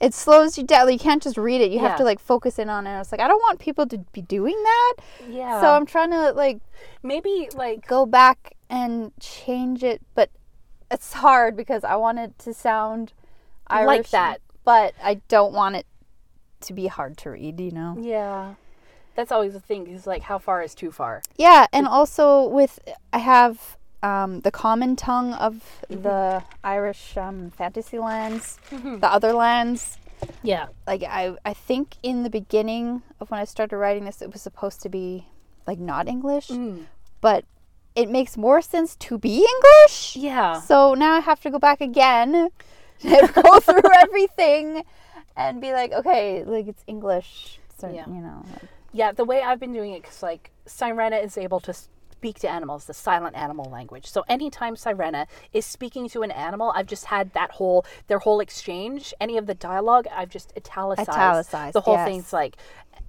[0.00, 0.92] it slows you down.
[0.92, 1.70] You can't just read it.
[1.70, 1.88] You Yeah.
[1.88, 2.90] have to like focus in on it.
[2.90, 4.94] I was like I don't want people to be doing that.
[5.26, 5.62] yeah.
[5.62, 6.58] So I'm trying to like
[7.02, 10.28] maybe like go back and change it, but
[10.90, 13.14] it's hard because I want it to sound
[13.68, 14.40] Irish, Like that.
[14.64, 15.86] but I don't want it
[16.62, 17.60] to be hard to read.
[17.60, 17.96] You know?
[18.00, 18.54] yeah.
[19.14, 19.86] That's always the thing.
[19.86, 21.22] Is like how far is too far?
[21.36, 22.78] Yeah, and also with
[23.14, 25.52] I have um, the common tongue of
[25.88, 26.02] Mm-hmm.
[26.02, 29.98] the Irish um, fantasy lands, the other lands.
[30.42, 34.32] Yeah, Like I, I think in the beginning of when I started writing this, it
[34.32, 35.26] was supposed to be
[35.66, 36.84] like not English, Mm.
[37.20, 37.44] but
[37.94, 40.16] it makes more sense to be English.
[40.16, 42.50] yeah, So now I have to go back again
[43.42, 44.84] go through everything
[45.36, 47.58] and be like, okay, like it's English.
[47.78, 48.06] So, Yeah.
[48.06, 48.44] you know.
[48.52, 49.12] like- yeah.
[49.12, 52.86] The way I've been doing it, because like Sirena is able to speak to animals,
[52.86, 54.06] the silent animal language.
[54.06, 58.40] So anytime Sirena is speaking to an animal, I've just had that whole their whole
[58.40, 61.10] exchange, any of the dialogue, I've just italicized.
[61.10, 62.08] Italicized, the whole yes.
[62.08, 62.56] thing's like.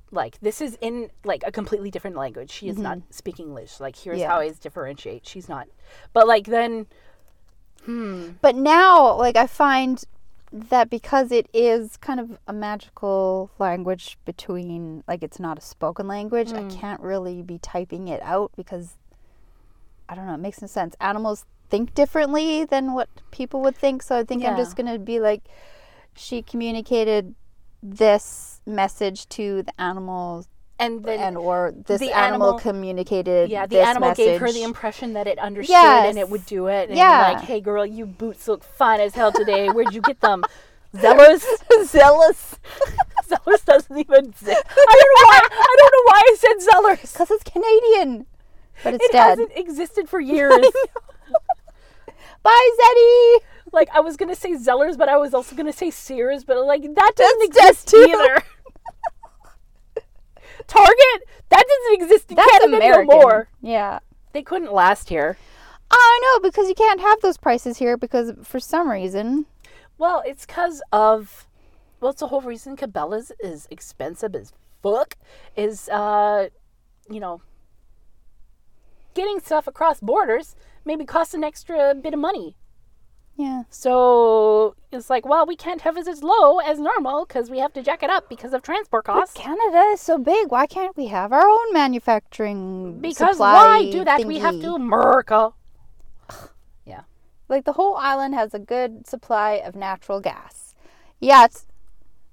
[0.09, 2.49] Like this is in like a completely different language.
[2.49, 3.81] She is not speaking English.
[3.81, 4.21] Like here's Mm-hmm.
[4.21, 4.29] Yeah.
[4.29, 5.27] how I differentiate.
[5.27, 5.67] She's not.
[6.13, 6.87] But like then
[7.87, 8.35] Mm.
[8.41, 10.03] But now, like, I find
[10.51, 16.07] that because it is kind of a magical language between, like, it's not a spoken
[16.07, 16.79] language, I mm.
[16.79, 18.95] can't really be typing it out because
[20.09, 20.95] I don't know, it makes no sense.
[21.01, 24.01] Animals think differently than what people would think.
[24.01, 25.43] So I think I'm just going to be like,
[26.15, 27.35] she communicated
[27.83, 30.45] this message to the animal
[30.79, 34.51] and then and or this the animal, animal- communicated Yeah, the this animal gave her
[34.51, 36.09] the impression that it understood Yes.
[36.09, 36.89] and it would do it.
[36.89, 37.33] And Yeah.
[37.33, 39.69] like, hey girl, you boots look fine as hell today.
[39.69, 40.43] Where'd you get them?
[40.95, 41.43] Zellers?
[41.85, 42.59] zealous
[43.27, 44.63] Zellers doesn't even exist.
[44.69, 47.13] I don't know why I don't know why I said Zellers.
[47.13, 48.25] because it's Canadian,
[48.83, 49.23] but it's It dead.
[49.29, 50.65] hasn't existed for years.
[52.43, 53.41] Bye, Zeddy.
[53.73, 56.83] like I was gonna say Zellers, but I was also gonna say Sears, but like
[56.83, 58.37] that doesn't That's exist too.
[60.69, 60.85] Either.
[60.85, 61.27] Target?
[61.49, 63.07] That doesn't exist in That's Canada American.
[63.07, 63.49] no more.
[63.61, 63.99] Yeah.
[64.33, 65.37] They couldn't last here.
[65.89, 69.45] I know because you can't have those prices here because for some reason.
[69.97, 71.47] Well, it's because of.
[71.99, 74.53] Well, it's the whole reason Cabela's is expensive as
[74.83, 75.15] fuck.
[75.55, 76.49] Is, uh,
[77.09, 77.41] you know,
[79.15, 82.55] getting stuff across borders maybe costs an extra bit of money.
[83.37, 83.63] Yeah.
[83.69, 87.71] So it's like, well, we can't have it as low as normal because we have
[87.73, 89.35] to jack it up because of transport But costs.
[89.35, 90.49] Canada is so big.
[90.49, 92.99] Why can't we have our own manufacturing?
[92.99, 94.25] Because why do that?
[94.25, 95.53] We have to America.
[96.85, 97.01] Yeah.
[97.49, 100.73] Like the whole island has a good supply of natural gas.
[101.19, 101.65] Yet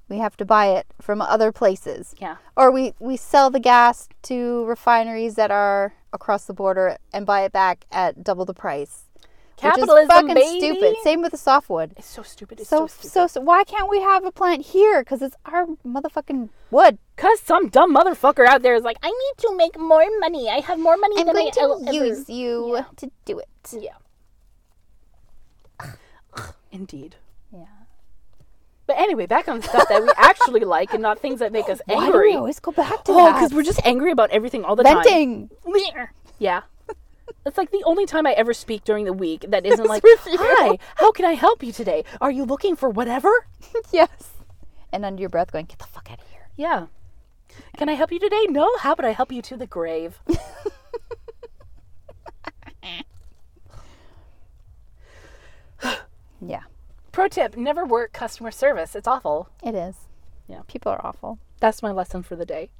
[0.09, 2.15] we have to buy it from other places.
[2.19, 2.37] Yeah.
[2.57, 7.43] Or we, we sell the gas to refineries that are across the border and buy
[7.43, 9.04] it back at double the price.
[9.57, 10.59] Capitalism, which is fucking baby.
[10.77, 10.97] stupid.
[11.03, 11.93] Same with the softwood.
[11.97, 12.61] It's so stupid.
[12.61, 13.11] It's So, so, stupid.
[13.11, 15.03] so so why can't we have a plant here?
[15.03, 16.99] Because it's our motherfucking wood.
[17.17, 20.49] Because some dumb motherfucker out there is like, I need to make more money.
[20.51, 22.85] I have more money I'm than going I to ever- use you Yeah.
[22.97, 23.49] to do it.
[23.73, 23.95] Yeah.
[26.73, 27.17] Indeed.
[27.53, 27.67] Yeah.
[28.87, 31.81] But anyway, back on stuff that we actually like and not things that make us
[31.87, 32.31] Why do angry.
[32.31, 35.49] we always go back to oh, because we're just angry about everything all the venting.
[35.49, 35.73] time.
[35.73, 36.09] Venting.
[36.39, 36.63] Yeah.
[37.47, 40.03] It's like the only time I ever speak during the week that isn't like.
[40.07, 42.05] Hi, how can I help you today?
[42.21, 43.47] Are you looking for whatever?
[43.93, 44.33] yes.
[44.93, 46.87] And under your breath, going, "Get the fuck out of here." Yeah.
[47.77, 48.47] Can I help you today?
[48.49, 48.69] No.
[48.81, 50.21] How about I help you to the grave?
[56.47, 56.63] Yeah,
[57.13, 58.95] Pro tip never work customer service.
[58.95, 59.49] It's awful.
[59.63, 59.97] it is.
[60.49, 60.61] Yeah.
[60.67, 61.39] people are awful.
[61.61, 62.71] That's my lesson for the day.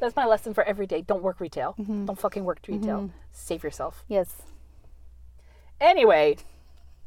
[0.00, 1.02] That's my lesson for every day.
[1.02, 1.74] Don't work retail.
[1.78, 3.10] Don't fucking work retail.
[3.32, 4.04] Save yourself.
[4.08, 4.42] Yes.
[5.80, 6.36] Anyway,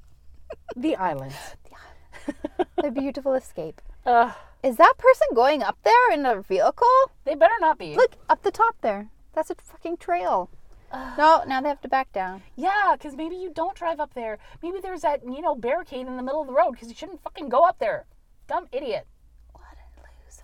[0.75, 1.33] the island.
[2.83, 3.81] A beautiful escape.
[4.05, 6.87] Uh, Is that person going up there in a vehicle?
[7.25, 7.95] they better not be.
[7.95, 9.09] Look up the top there.
[9.33, 10.49] That's a fucking trail.
[11.17, 12.41] no, now they have to back down.
[12.55, 14.39] Yeah, because maybe you don't drive up there.
[14.63, 17.21] Maybe there's that, you know, barricade in the middle of the road because you shouldn't
[17.21, 18.05] fucking go up there.
[18.47, 19.05] Dumb idiot.
[19.51, 20.43] What a loser.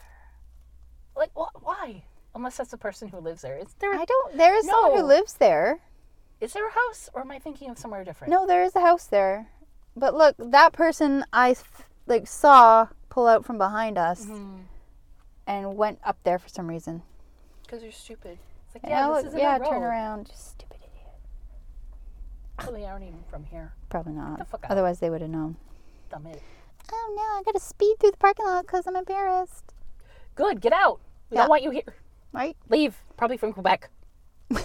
[1.16, 2.04] Like, wh- why?
[2.36, 3.58] Unless that's the person who lives there.
[3.58, 4.38] Is there, I don't.
[4.38, 5.80] There is someone who lives there.
[6.42, 8.32] is there a house or am I thinking of somewhere different?
[8.32, 9.50] No, there is a house there.
[9.96, 11.56] But look, that person I
[12.08, 14.62] like saw pull out from behind us mm-hmm.
[15.46, 17.04] and went up there for some reason.
[17.62, 18.40] Because you're stupid.
[18.66, 20.28] It's like, yeah, this look- isn't yeah, turn around.
[20.28, 21.14] Just stupid idiot.
[22.58, 23.74] Probably aren't even from here.
[23.90, 24.40] Probably not.
[24.40, 24.72] the.
[24.72, 25.58] Otherwise, they would have known.
[26.10, 26.42] Dumb idiot.
[26.92, 29.74] Oh no, I gotta speed through the parking lot because I'm embarrassed.
[30.36, 31.00] Good, get out.
[31.30, 31.44] We Yeah.
[31.44, 31.96] don't want you here.
[32.34, 32.58] Right?
[32.70, 32.96] Leave.
[33.18, 33.90] Probably from Quebec.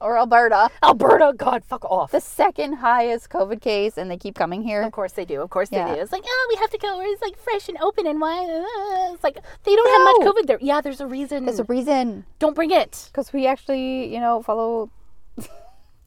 [0.00, 0.70] Or Alberta.
[0.80, 2.12] Alberta, God, fuck off.
[2.12, 4.82] The second highest COVID case, and they keep coming here.
[4.82, 5.42] Of course they do.
[5.42, 5.88] Of course Yeah.
[5.88, 6.00] they do.
[6.02, 8.44] It's like, oh, we have to go where it's like fresh and open and why?
[8.44, 10.58] Uh, It's like they don't have much COVID there.
[10.60, 11.46] Yeah, there's a reason.
[11.46, 12.24] There's a reason.
[12.38, 13.08] don't bring it.
[13.10, 14.88] Because we actually, you know, follow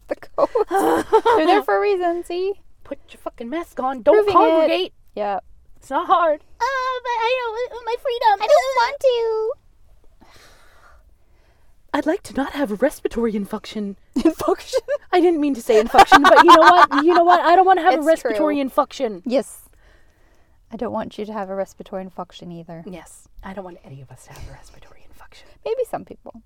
[0.08, 0.48] the code.
[0.70, 2.54] They're there for a reason, see?
[2.86, 4.04] Put your fucking mask on.
[4.04, 4.38] Don't Proving it.
[4.38, 4.94] congregate.
[5.16, 5.40] Yeah.
[5.76, 6.40] It's not hard.
[6.62, 8.40] Oh, but I don't my freedom.
[8.42, 9.61] I don't want to.
[11.94, 13.98] I'd like to not have a respiratory infection.
[14.16, 14.80] Infection.
[15.12, 17.04] I didn't mean to say infection, but you know what?
[17.04, 17.42] You know what?
[17.42, 18.62] I don't want to have It's a respiratory true.
[18.62, 19.22] infection.
[19.26, 19.68] Yes.
[20.72, 22.84] I don't want you to have a respiratory infection either.
[22.88, 25.48] Yes, I don't want any of us to have a respiratory infection.
[25.66, 26.42] Maybe some people.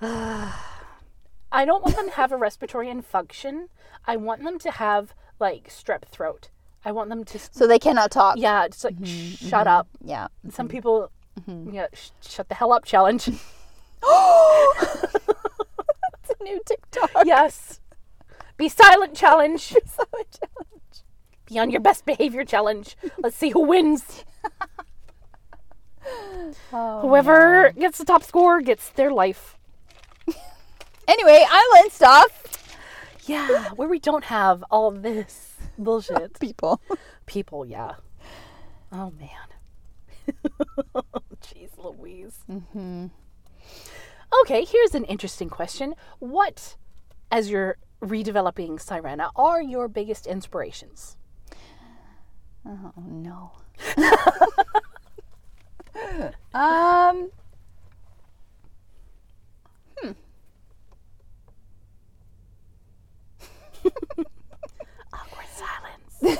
[0.00, 3.70] I don't want them to have a respiratory infection.
[4.06, 6.50] I want them to have like strep throat.
[6.84, 8.36] I want them to, So they cannot talk.
[8.38, 9.68] yeah, just like mm-hmm, shut mm-hmm.
[9.68, 9.88] up.
[10.04, 10.28] Yeah.
[10.50, 10.76] Some mm-hmm.
[10.76, 11.10] people,
[11.72, 13.28] yeah, sh- shut the hell up challenge.
[14.08, 14.74] Oh,
[16.22, 17.10] it's a new TikTok.
[17.24, 17.80] yes.
[18.56, 19.62] Be silent challenge.
[19.86, 21.04] Silent challenge.
[21.46, 22.96] Be on your best behavior challenge.
[23.18, 24.24] Let's see who wins.
[26.72, 29.56] Oh, Whoever gets the top score gets their life.
[31.08, 32.76] Anyway, island stuff.
[33.26, 36.38] Yeah, where we don't have all this bullshit.
[36.40, 36.80] People.
[37.26, 37.94] People, yeah.
[38.92, 40.34] Oh man.
[41.42, 42.38] Jeez Louise.
[42.50, 43.06] Mm-hmm.
[44.42, 45.94] Okay, here's an interesting question.
[46.18, 46.76] What,
[47.30, 51.16] as you're redeveloping Sirena, are your biggest inspirations?
[52.66, 53.52] Oh no.
[56.54, 57.30] um.
[65.12, 66.22] Awkward silence.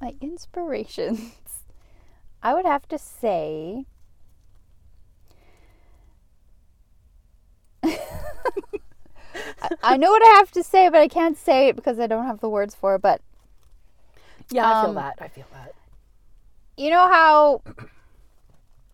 [0.00, 1.32] My inspirations.
[2.42, 3.86] I would have to say.
[9.82, 12.26] I- know what I have to say, but I can't say it because I don't
[12.26, 13.02] have the words for it.
[13.02, 13.20] But
[14.50, 15.16] Yeah, I feel Um, that.
[15.20, 15.74] I feel that.
[16.76, 17.62] you know how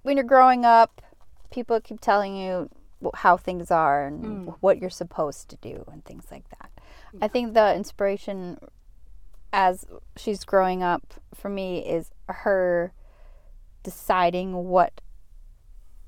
[0.02, 1.02] when you're growing up,
[1.50, 2.70] people keep telling you
[3.14, 4.56] how things are and Mm.
[4.60, 6.70] what you're supposed to do and things like that.
[7.20, 8.58] I think the inspiration
[9.52, 9.84] as
[10.16, 12.92] she's growing up for me is her
[13.82, 15.00] deciding what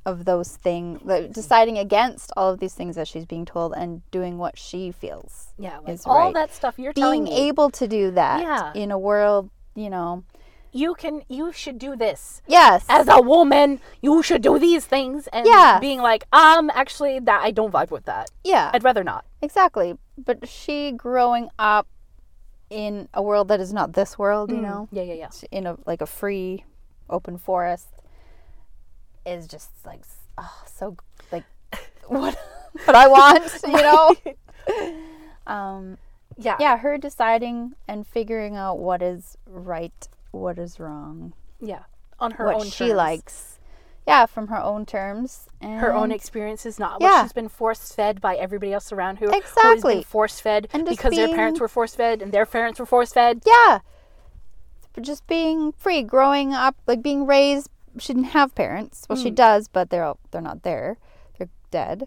[0.04, 1.00] of those things,
[1.32, 5.52] deciding against all of these things that she's being told and doing what she feels.
[5.58, 6.34] Yeah, like is all right.
[6.34, 8.72] that stuff you're telling Being able to do that Yeah.
[8.74, 10.24] in a world, you know.
[10.74, 12.40] you can you should do this.
[12.48, 12.84] Yes.
[12.88, 15.78] As a woman, you should do these things and Yeah.
[15.78, 18.30] being like, um, actually that I don't vibe with that.
[18.42, 18.70] yeah.
[18.74, 19.24] I'd rather not.
[19.42, 19.98] Exactly.
[20.18, 21.86] But she growing up
[22.70, 25.30] in a world that is not this world, you know, Yeah, yeah, yeah.
[25.50, 26.64] in a like a free,
[27.10, 27.88] open forest,
[29.26, 30.02] is just like
[30.38, 30.96] oh, so
[31.30, 31.44] like
[32.08, 32.37] what
[32.85, 34.16] what I want, you know.
[35.46, 35.98] um,
[36.37, 36.56] Yeah.
[36.58, 41.85] yeah, her deciding and figuring out what is right, what is wrong, Yeah.
[42.18, 42.54] On her own.
[42.54, 42.96] what own she terms.
[42.96, 43.58] likes.
[44.06, 45.46] Yeah, from her own terms.
[45.61, 47.08] And her own experiences, not Yeah.
[47.08, 49.94] what she's been force fed by everybody else around who Exactly.
[49.96, 53.42] been force fed because their parents were force fed and their parents were force fed.
[53.46, 53.80] yeah
[54.92, 59.28] But just being free growing up like being raised she didn't have parents well she
[59.28, 59.35] hmm.
[59.35, 60.98] does but they're all, they're not there
[61.38, 62.07] they're dead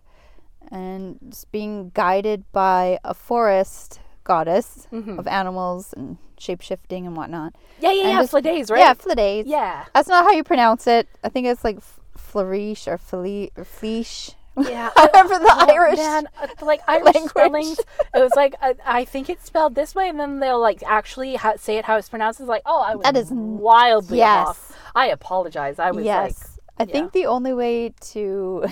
[0.71, 5.19] and just being guided by a forest goddess mm-hmm.
[5.19, 8.19] of animals and shape-shifting and whatnot Yeah, yeah, And yeah.
[8.21, 8.79] just- Fladays, right?
[8.79, 9.45] yeah Fladays.
[9.47, 9.85] Yeah.
[9.93, 13.63] that's not how you pronounce it i think it's like f- flourish or flee or
[13.63, 14.89] fleesh Yeah.
[14.95, 17.29] however the Oh, irish man, uh, like Irish language.
[17.29, 17.79] spellings.
[17.79, 21.35] It was like I, I think it's spelled this way, and then they'll like actually
[21.35, 22.39] ha- say it how it's pronounced.
[22.39, 24.47] It's like, oh, I was That is wildly yes.
[24.47, 24.77] off.
[24.95, 25.79] I apologize.
[25.79, 26.91] I was yes i yeah.
[26.91, 28.65] think the only way to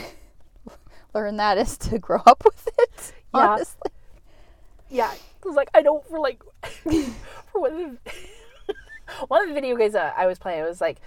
[1.13, 3.47] learn that is to grow up with it Yeah.
[3.47, 3.91] honestly
[4.89, 6.43] yeah, it was like I don't for like
[7.51, 7.77] for one of
[8.67, 8.75] the
[9.27, 10.59] one of the video games that I was playing.
[10.63, 10.99] It was like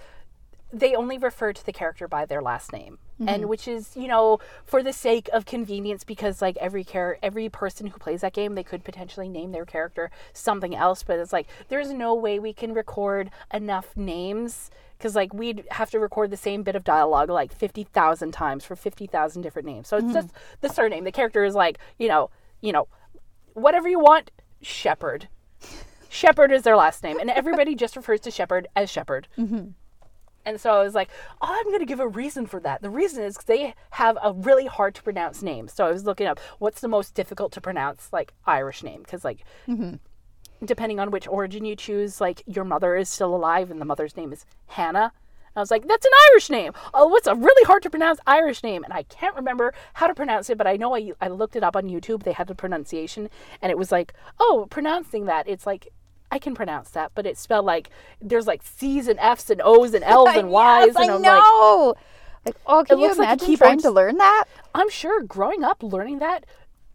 [0.73, 2.97] they only refer to the character by their last name.
[3.19, 3.47] And mm-hmm.
[3.47, 7.87] which is, you know, for the sake of convenience, because like every char- every person
[7.87, 11.01] who plays that game, they could potentially name their character something else.
[11.01, 15.89] But it's like there's no way we can record enough names because like we'd have
[15.91, 19.67] to record the same bit of dialogue like fifty thousand times for fifty thousand different
[19.67, 19.87] names.
[19.87, 20.13] So it's mm-hmm.
[20.13, 20.29] just
[20.61, 21.03] the surname.
[21.03, 22.29] The character is like, you know,
[22.61, 22.87] you know,
[23.53, 24.29] whatever you want,
[24.61, 25.27] Shepherd.
[26.09, 29.27] Shepherd is their last name, and everybody just refers to Shepherd as Shepherd.
[29.37, 29.69] Mm-hmm.
[30.47, 31.09] And so I was like,
[31.41, 32.81] oh, I'm going to give a reason for that.
[32.81, 35.67] The reason is they have a really hard to pronounce name.
[35.67, 39.25] So I was looking up what's the most difficult to pronounce, like Irish name, because
[39.25, 39.95] like mm-hmm.
[40.65, 44.15] depending on which origin you choose, like your mother is still alive and the mother's
[44.15, 45.11] name is Hannah.
[45.57, 46.71] I was like, that's an Irish name.
[46.93, 48.83] Oh, what's a really hard to pronounce Irish name?
[48.83, 51.63] And I can't remember how to pronounce it, but I know I, I looked it
[51.63, 52.23] up on YouTube.
[52.23, 53.27] They had the pronunciation,
[53.59, 55.47] and it was like, oh, pronouncing that.
[55.49, 55.87] It's like,
[56.31, 57.89] I can pronounce that, but it's spelled like
[58.21, 60.87] there's like C's and F's and O's and L's and Y's.
[60.87, 61.95] yes, and I I'm like, know.
[62.45, 64.45] Like, oh, can you looks like imagine trying to learn that?
[64.75, 66.45] I'm sure growing up learning that,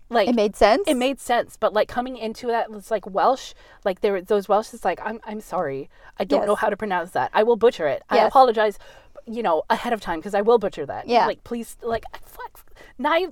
[0.09, 0.83] like It made sense.
[0.87, 4.75] it made sense but like coming into that it's like welsh like there those welsh
[4.75, 7.87] is like i'm, I'm sorry i don't know how to pronounce that i will butcher
[7.89, 8.79] it i apologize
[9.27, 11.27] you know ahead of time because i will butcher that Yeah.
[11.27, 12.63] like please like fuck
[12.99, 13.29] Nai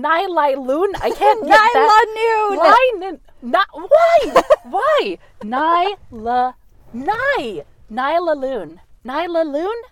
[0.00, 2.06] Nai Loon I can't get that
[2.56, 3.20] Nyla Noon.
[3.42, 6.54] Not why why Nyla
[6.92, 9.82] Nye Nyla Loon Nyla Loon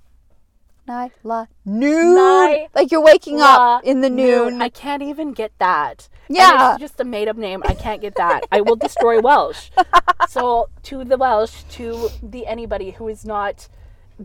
[0.89, 2.15] Nyla Noon.
[2.15, 4.63] Ny- like you're waking La up in the noon.
[4.63, 6.09] I can't even get that.
[6.29, 6.73] Yeah.
[6.73, 7.63] it's just a made up name.
[7.65, 8.45] I can't get that.
[8.53, 9.71] I will destroy Welsh.
[10.29, 13.69] So to the Welsh, to the anybody who is not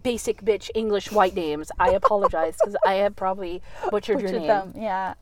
[0.03, 4.47] basic bitch English white names, I apologize because I have probably butchered, your name.
[4.47, 4.73] them.
[4.75, 5.13] Yeah.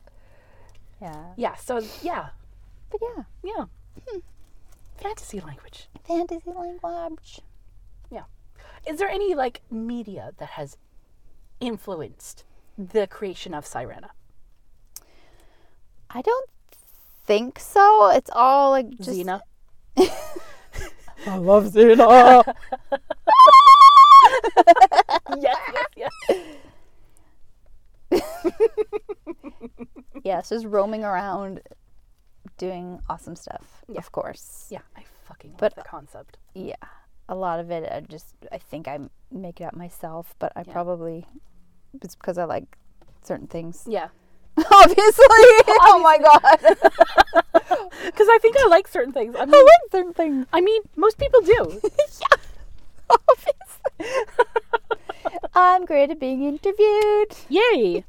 [1.00, 1.24] Yeah.
[1.36, 1.54] Yeah.
[1.56, 2.28] So yeah,
[2.90, 3.64] But yeah, yeah.
[4.08, 4.18] Hmm.
[4.96, 5.88] Fantasy language.
[6.06, 7.40] fantasy language.
[8.10, 8.24] Yeah.
[8.86, 10.76] Is there any like media that has
[11.60, 12.44] influenced
[12.76, 14.10] the creation of Sirena?
[16.10, 16.50] I don't
[17.24, 18.10] think so.
[18.10, 19.40] It's all like just Xena.
[21.26, 22.42] I love Xena.
[25.38, 25.58] yes,
[25.96, 26.10] yes,
[28.12, 28.22] yes.
[30.40, 31.60] yes, just roaming around
[32.58, 33.82] doing awesome stuff.
[33.96, 34.66] Of course.
[34.70, 36.38] Yeah, I fucking love But- the concept.
[36.54, 36.76] Yeah.
[37.28, 38.98] A lot of it I just I think I
[39.30, 40.72] make it up myself, but I Yeah.
[40.72, 41.26] probably
[42.02, 42.76] it's because I like
[43.22, 43.84] certain things.
[43.86, 44.08] Yeah.
[44.56, 45.26] Obviously.
[45.86, 46.76] oh my god.
[48.04, 49.36] Because I think I like certain things.
[49.36, 50.46] I mean, I like certain things.
[50.52, 51.80] I mean, most people do.
[51.82, 52.36] Yeah.
[53.28, 54.24] Obviously.
[55.54, 57.36] I'm great at being interviewed.
[57.48, 58.04] Yay!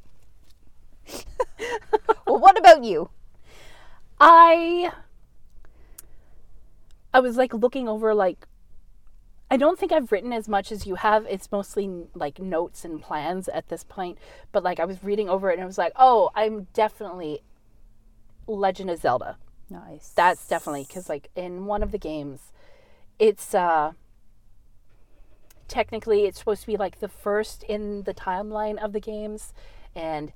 [2.25, 3.09] Well, what about you?
[4.19, 4.91] I
[7.13, 8.47] I was like looking over like
[9.49, 11.25] I don't think I've written as much as you have.
[11.29, 14.17] It's mostly like notes and plans at this point.
[14.53, 17.41] But like I was reading over it and I was like, oh, I'm definitely
[18.47, 19.37] Legend of Zelda.
[19.69, 20.13] Nice.
[20.15, 22.53] That's definitely because like in one of the games,
[23.19, 23.91] it's uh
[25.67, 29.53] technically it's supposed to be like the first in the timeline of the games,
[29.93, 30.31] and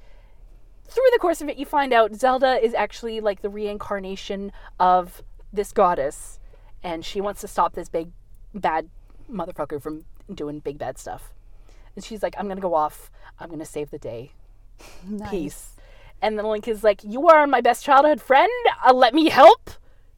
[0.88, 5.24] through the course of it, you find out Zelda is actually like the reincarnation of
[5.52, 6.40] this goddess,
[6.84, 8.10] and she wants to stop this big
[8.54, 8.90] bad
[9.32, 11.34] motherfucker from doing big bad stuff.
[11.96, 13.10] And she's like, I'm gonna go off.
[13.40, 14.32] I'm gonna save the day.
[15.08, 15.30] Nice.
[15.30, 15.72] Peace.
[16.22, 18.52] And then Link is like, You are my best childhood friend.
[18.86, 19.70] Uh, let me help.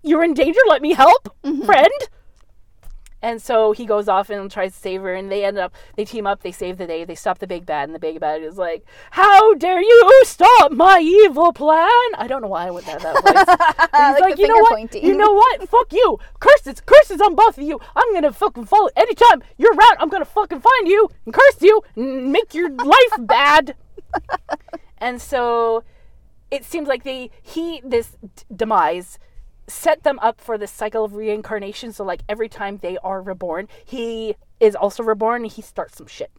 [0.04, 0.60] You're in danger.
[0.68, 1.92] Let me help, friend.
[3.20, 6.06] And so he goes off and tries to save her, and they end up, they
[6.06, 8.44] team up, they save the day, they stop the big bad, and the big bad
[8.44, 11.90] is like, How dare you stop my evil plan?
[12.16, 13.92] I don't know why I went that, that voice.
[13.92, 14.72] He's Like like, You know what?
[14.74, 15.68] pointing." You know what?
[15.68, 16.20] Fuck you.
[16.40, 17.80] Curses, curses on both of you.
[17.96, 18.90] I'm gonna fucking follow.
[18.96, 23.14] Anytime you're around, I'm gonna fucking find you and curse you and make your life
[23.20, 23.76] bad.
[25.00, 25.84] And so
[26.52, 29.20] it seems like they he this d- demise
[29.68, 31.92] set them up for this cycle of reincarnation.
[31.92, 36.08] So like every time they are reborn, he is also reborn and he starts some
[36.08, 36.32] shit.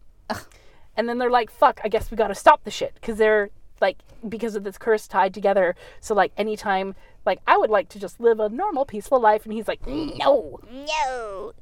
[0.97, 1.81] And then they're like, "Fuck!
[1.85, 3.51] I guess we gotta stop the shit," because they're
[3.81, 3.99] like
[4.29, 5.77] because of this curse tied together.
[6.01, 9.53] So like anytime, like I would like to just live a normal, peaceful life, and
[9.53, 11.53] he's like, "No." No.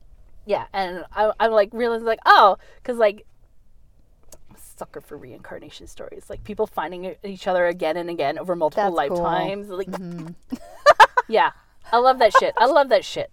[0.47, 3.27] Yeah, and I, I'm like realizing like, oh, because like
[4.49, 8.57] I'm a sucker for reincarnation stories, like people finding each other again and again over
[8.57, 9.23] multiple That's cool.
[9.23, 9.69] lifetimes.
[9.69, 10.29] Like, mm-hmm.
[11.29, 11.51] yeah,
[11.93, 12.55] I love that shit.
[12.59, 13.31] I love that shit.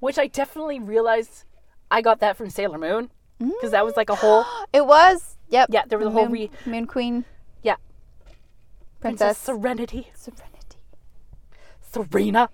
[0.00, 1.44] Which I definitely realized
[1.90, 5.36] I got that from Sailor Moon because that was like a whole It was.
[5.48, 5.68] Yep.
[5.70, 5.82] yeah.
[5.86, 7.24] There was a whole Moon, re Moon Queen.
[7.62, 7.76] yeah
[9.00, 9.18] Princess.
[9.20, 10.78] Princess Serenity, Serenity.
[11.92, 12.50] Serena.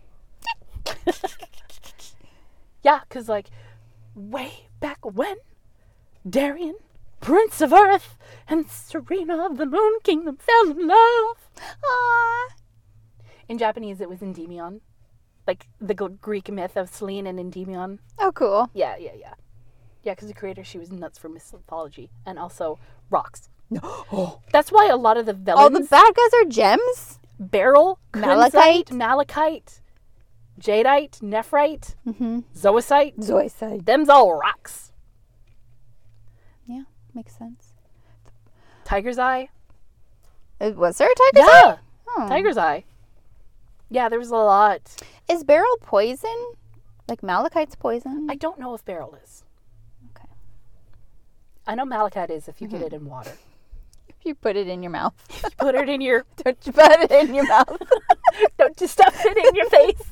[2.82, 3.48] yeah, because like
[4.14, 5.36] way back when
[6.28, 6.76] Darien,
[7.20, 8.16] Prince of Earth,
[8.48, 11.36] and Serena of the Moon Kingdom fell in love.
[11.56, 12.48] Aww.
[13.49, 14.80] In Japanese, it was Endymion,
[15.47, 17.99] like the G- Greek myth of Selene and Endymion.
[18.18, 18.70] Oh, cool.
[18.74, 19.34] Yeah, yeah, yeah,
[20.03, 20.14] yeah.
[20.14, 22.78] Because the creator, she was nuts for mythology and also
[23.11, 23.49] rocks.
[23.82, 24.40] oh.
[24.53, 25.61] That's why a lot of the villains.
[25.62, 27.18] All the bad guys are gems?
[27.40, 28.53] beryl, Malachite?
[28.55, 29.80] malachite, malachite,
[30.61, 32.40] jadeite, nephrite, Mm-hmm.
[32.55, 33.84] zoisite, Zoisite.
[33.84, 34.93] them's all rocks.
[36.66, 36.82] Yeah,
[37.14, 37.72] makes sense.
[38.84, 39.49] Tiger's eye.
[40.61, 41.62] Was there a tiger's eye?
[41.64, 41.76] Yeah,
[42.16, 42.28] Oh.
[42.28, 42.84] tiger's eye.
[43.93, 44.80] Yeah, there was a lot.
[45.28, 46.55] Is beryl poison?
[47.09, 48.26] Like malachite's poison?
[48.30, 49.45] I don't know if beryl is.
[50.16, 50.30] Okay.
[51.66, 52.86] I know malachite is if you get mm-hmm.
[52.86, 53.32] it in water.
[54.09, 55.14] If you put it in your mouth.
[55.45, 56.24] You put it in your.
[56.43, 57.82] Don't you put it in your mouth?
[58.57, 60.03] Don't you stuff it in your face.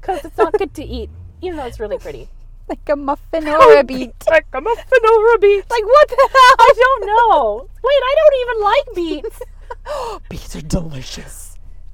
[0.00, 1.08] Because it's not good to eat,
[1.40, 2.28] even though it's really pretty.
[2.68, 4.14] like a muffin or a beet.
[4.28, 5.64] Like a muffin or a beet.
[5.70, 6.56] Like what the hell?
[6.58, 7.68] I don't know.
[7.82, 9.40] Wait, I don't even like beets.
[10.28, 11.49] Beets are delicious.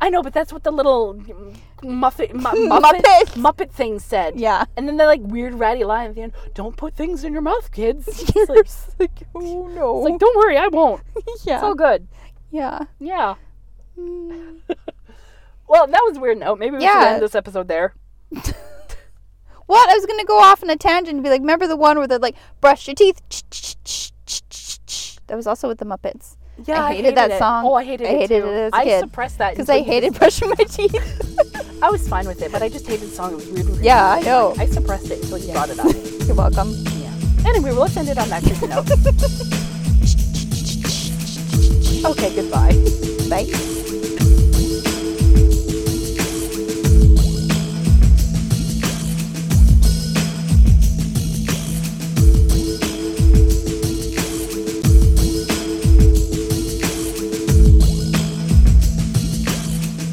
[0.06, 1.14] I know, but that's what the little
[1.82, 3.02] muffet, mu- Muppet.
[3.02, 4.38] muppet, muppet thing said.
[4.38, 4.64] Yeah.
[4.76, 6.32] And then they're like weird ratty line at the end.
[6.54, 8.06] Don't put things in your mouth, kids.
[8.36, 9.96] It's like, it's like, oh no.
[9.96, 11.02] like, don't worry, I won't.
[11.44, 11.54] yeah.
[11.56, 12.06] It's all good.
[12.52, 12.84] yeah.
[13.00, 13.34] Yeah.
[13.98, 14.60] Mm.
[15.66, 16.60] Well, that was a weird note.
[16.60, 17.14] Maybe we should Yeah.
[17.14, 17.92] end this episode there.
[19.66, 19.90] What?
[19.90, 22.06] I was gonna go off on a tangent and be like, remember the one where
[22.06, 23.20] they're like, brush your teeth.
[25.26, 26.35] That was also with the Muppets.
[26.64, 27.38] Yeah, I hated that it.
[27.38, 27.66] song.
[27.66, 28.46] Oh, I hated I it too.
[28.46, 29.00] it I kid.
[29.00, 30.94] suppressed that Because I hated brushing my teeth.
[31.82, 33.32] I was fine with it, but I just hated the song.
[33.32, 33.66] It was weird.
[33.84, 34.54] Yeah, I know.
[34.58, 35.94] I suppressed it until you brought it up.
[36.26, 36.72] You're welcome.
[36.98, 37.12] Yeah.
[37.46, 38.90] Anyway, well, let's end it on that creepy note.
[42.10, 42.72] okay, goodbye.
[43.28, 43.84] Bye.